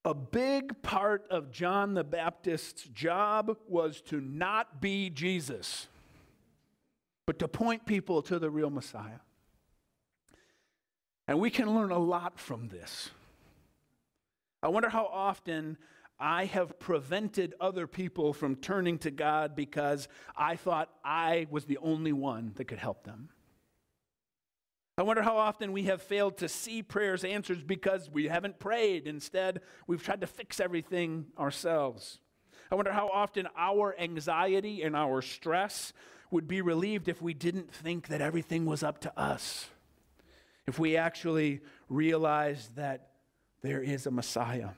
A 0.03 0.13
big 0.13 0.81
part 0.83 1.25
of 1.31 1.51
John 1.51 1.95
the 1.95 2.03
Baptist's 2.03 2.83
job 2.83 3.57
was 3.67 4.01
to 4.01 4.21
not 4.21 4.79
be 4.79 5.09
Jesus 5.09 5.87
but 7.25 7.39
to 7.39 7.47
point 7.47 7.85
people 7.85 8.21
to 8.23 8.39
the 8.39 8.49
real 8.49 8.69
Messiah. 8.69 9.19
And 11.27 11.39
we 11.39 11.49
can 11.49 11.73
learn 11.73 11.91
a 11.91 11.97
lot 11.97 12.39
from 12.39 12.67
this. 12.67 13.09
I 14.61 14.67
wonder 14.67 14.89
how 14.89 15.05
often 15.05 15.77
I 16.19 16.45
have 16.45 16.79
prevented 16.79 17.53
other 17.59 17.87
people 17.87 18.33
from 18.33 18.55
turning 18.55 18.97
to 18.99 19.11
God 19.11 19.55
because 19.55 20.07
I 20.35 20.55
thought 20.55 20.89
I 21.03 21.47
was 21.49 21.65
the 21.65 21.77
only 21.79 22.13
one 22.13 22.53
that 22.55 22.65
could 22.65 22.79
help 22.79 23.03
them. 23.03 23.29
I 24.97 25.03
wonder 25.03 25.21
how 25.21 25.35
often 25.35 25.73
we 25.73 25.83
have 25.83 26.01
failed 26.01 26.37
to 26.37 26.47
see 26.47 26.81
prayers 26.81 27.25
answered 27.25 27.67
because 27.67 28.09
we 28.09 28.25
haven't 28.25 28.59
prayed. 28.59 29.07
Instead, 29.07 29.59
we've 29.87 30.01
tried 30.01 30.21
to 30.21 30.27
fix 30.27 30.61
everything 30.61 31.25
ourselves. 31.37 32.19
I 32.71 32.75
wonder 32.75 32.93
how 32.93 33.09
often 33.09 33.49
our 33.57 33.93
anxiety 33.99 34.83
and 34.83 34.95
our 34.95 35.21
stress 35.21 35.91
would 36.31 36.47
be 36.47 36.61
relieved 36.61 37.09
if 37.09 37.21
we 37.21 37.33
didn't 37.33 37.73
think 37.73 38.07
that 38.07 38.21
everything 38.21 38.65
was 38.65 38.83
up 38.83 39.01
to 39.01 39.19
us. 39.19 39.67
If 40.65 40.79
we 40.79 40.95
actually 40.95 41.59
realized 41.89 42.77
that 42.77 43.09
there 43.61 43.81
is 43.81 44.05
a 44.05 44.11
Messiah. 44.11 44.69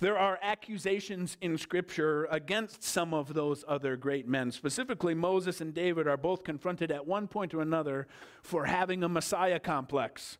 There 0.00 0.18
are 0.18 0.38
accusations 0.40 1.36
in 1.42 1.58
Scripture 1.58 2.26
against 2.30 2.82
some 2.82 3.12
of 3.12 3.34
those 3.34 3.66
other 3.68 3.96
great 3.96 4.26
men. 4.26 4.50
Specifically, 4.50 5.12
Moses 5.12 5.60
and 5.60 5.74
David 5.74 6.08
are 6.08 6.16
both 6.16 6.42
confronted 6.42 6.90
at 6.90 7.06
one 7.06 7.28
point 7.28 7.52
or 7.52 7.60
another 7.60 8.08
for 8.42 8.64
having 8.64 9.04
a 9.04 9.10
Messiah 9.10 9.60
complex, 9.60 10.38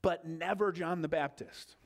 but 0.00 0.26
never 0.26 0.72
John 0.72 1.02
the 1.02 1.08
Baptist. 1.08 1.76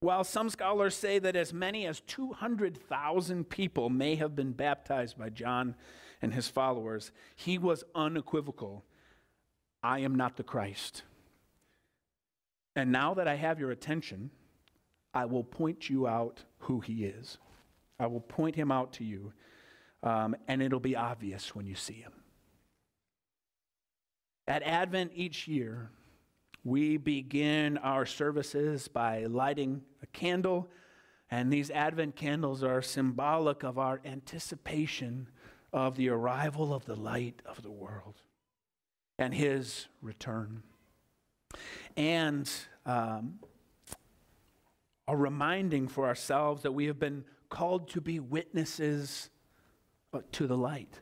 While 0.00 0.22
some 0.22 0.50
scholars 0.50 0.94
say 0.94 1.18
that 1.18 1.34
as 1.34 1.54
many 1.54 1.86
as 1.86 2.00
200,000 2.00 3.48
people 3.48 3.88
may 3.88 4.16
have 4.16 4.36
been 4.36 4.52
baptized 4.52 5.16
by 5.16 5.30
John 5.30 5.76
and 6.20 6.34
his 6.34 6.46
followers, 6.46 7.10
he 7.36 7.56
was 7.56 7.84
unequivocal 7.94 8.84
I 9.82 10.00
am 10.00 10.14
not 10.14 10.36
the 10.36 10.44
Christ. 10.44 11.04
And 12.76 12.92
now 12.92 13.14
that 13.14 13.26
I 13.26 13.34
have 13.34 13.58
your 13.58 13.70
attention, 13.70 14.30
I 15.14 15.24
will 15.26 15.44
point 15.44 15.90
you 15.90 16.06
out 16.06 16.42
who 16.58 16.80
he 16.80 17.04
is. 17.04 17.38
I 17.98 18.06
will 18.06 18.20
point 18.20 18.56
him 18.56 18.72
out 18.72 18.92
to 18.94 19.04
you, 19.04 19.32
um, 20.02 20.34
and 20.48 20.62
it'll 20.62 20.80
be 20.80 20.96
obvious 20.96 21.54
when 21.54 21.66
you 21.66 21.74
see 21.74 21.94
him. 21.94 22.12
At 24.48 24.62
Advent 24.62 25.12
each 25.14 25.46
year, 25.46 25.90
we 26.64 26.96
begin 26.96 27.78
our 27.78 28.06
services 28.06 28.88
by 28.88 29.24
lighting 29.24 29.82
a 30.02 30.06
candle, 30.06 30.68
and 31.30 31.52
these 31.52 31.70
Advent 31.70 32.16
candles 32.16 32.62
are 32.62 32.82
symbolic 32.82 33.62
of 33.62 33.78
our 33.78 34.00
anticipation 34.04 35.28
of 35.72 35.96
the 35.96 36.08
arrival 36.08 36.74
of 36.74 36.84
the 36.84 36.94
light 36.94 37.40
of 37.46 37.62
the 37.62 37.70
world 37.70 38.22
and 39.18 39.34
his 39.34 39.86
return. 40.00 40.62
And 41.96 42.50
um, 42.86 43.38
a 45.08 45.16
reminding 45.16 45.88
for 45.88 46.06
ourselves 46.06 46.62
that 46.62 46.72
we 46.72 46.86
have 46.86 46.98
been 46.98 47.24
called 47.48 47.88
to 47.88 48.00
be 48.00 48.20
witnesses 48.20 49.28
to 50.30 50.46
the 50.46 50.56
light, 50.56 51.00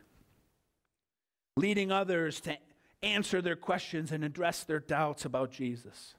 leading 1.55 1.91
others 1.91 2.39
to 2.41 2.57
answer 3.03 3.41
their 3.41 3.55
questions 3.55 4.11
and 4.11 4.23
address 4.23 4.63
their 4.63 4.79
doubts 4.79 5.25
about 5.25 5.51
Jesus, 5.51 6.15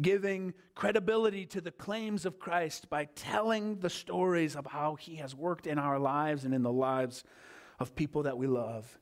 giving 0.00 0.54
credibility 0.74 1.46
to 1.46 1.60
the 1.60 1.70
claims 1.70 2.26
of 2.26 2.38
Christ 2.38 2.88
by 2.88 3.06
telling 3.14 3.78
the 3.80 3.90
stories 3.90 4.56
of 4.56 4.66
how 4.66 4.96
he 4.96 5.16
has 5.16 5.34
worked 5.34 5.66
in 5.66 5.78
our 5.78 5.98
lives 5.98 6.44
and 6.44 6.54
in 6.54 6.62
the 6.62 6.72
lives 6.72 7.24
of 7.78 7.94
people 7.94 8.24
that 8.24 8.38
we 8.38 8.46
love, 8.46 8.98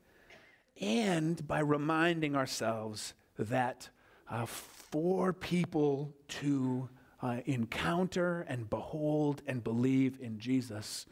and 0.80 1.46
by 1.46 1.60
reminding 1.60 2.34
ourselves 2.34 3.14
that 3.38 3.88
uh, 4.30 4.46
for 4.46 5.32
people 5.32 6.14
to 6.28 6.88
uh, 7.22 7.40
encounter 7.46 8.46
and 8.48 8.70
behold 8.70 9.42
and 9.46 9.62
believe 9.62 10.18
in 10.20 10.38
Jesus, 10.38 11.06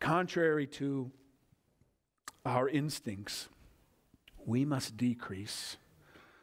contrary 0.00 0.66
to 0.66 1.10
our 2.44 2.68
instincts, 2.68 3.48
we 4.44 4.64
must 4.64 4.96
decrease 4.96 5.76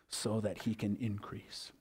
so 0.10 0.40
that 0.40 0.64
he 0.64 0.76
can 0.76 0.98
increase. 1.00 1.72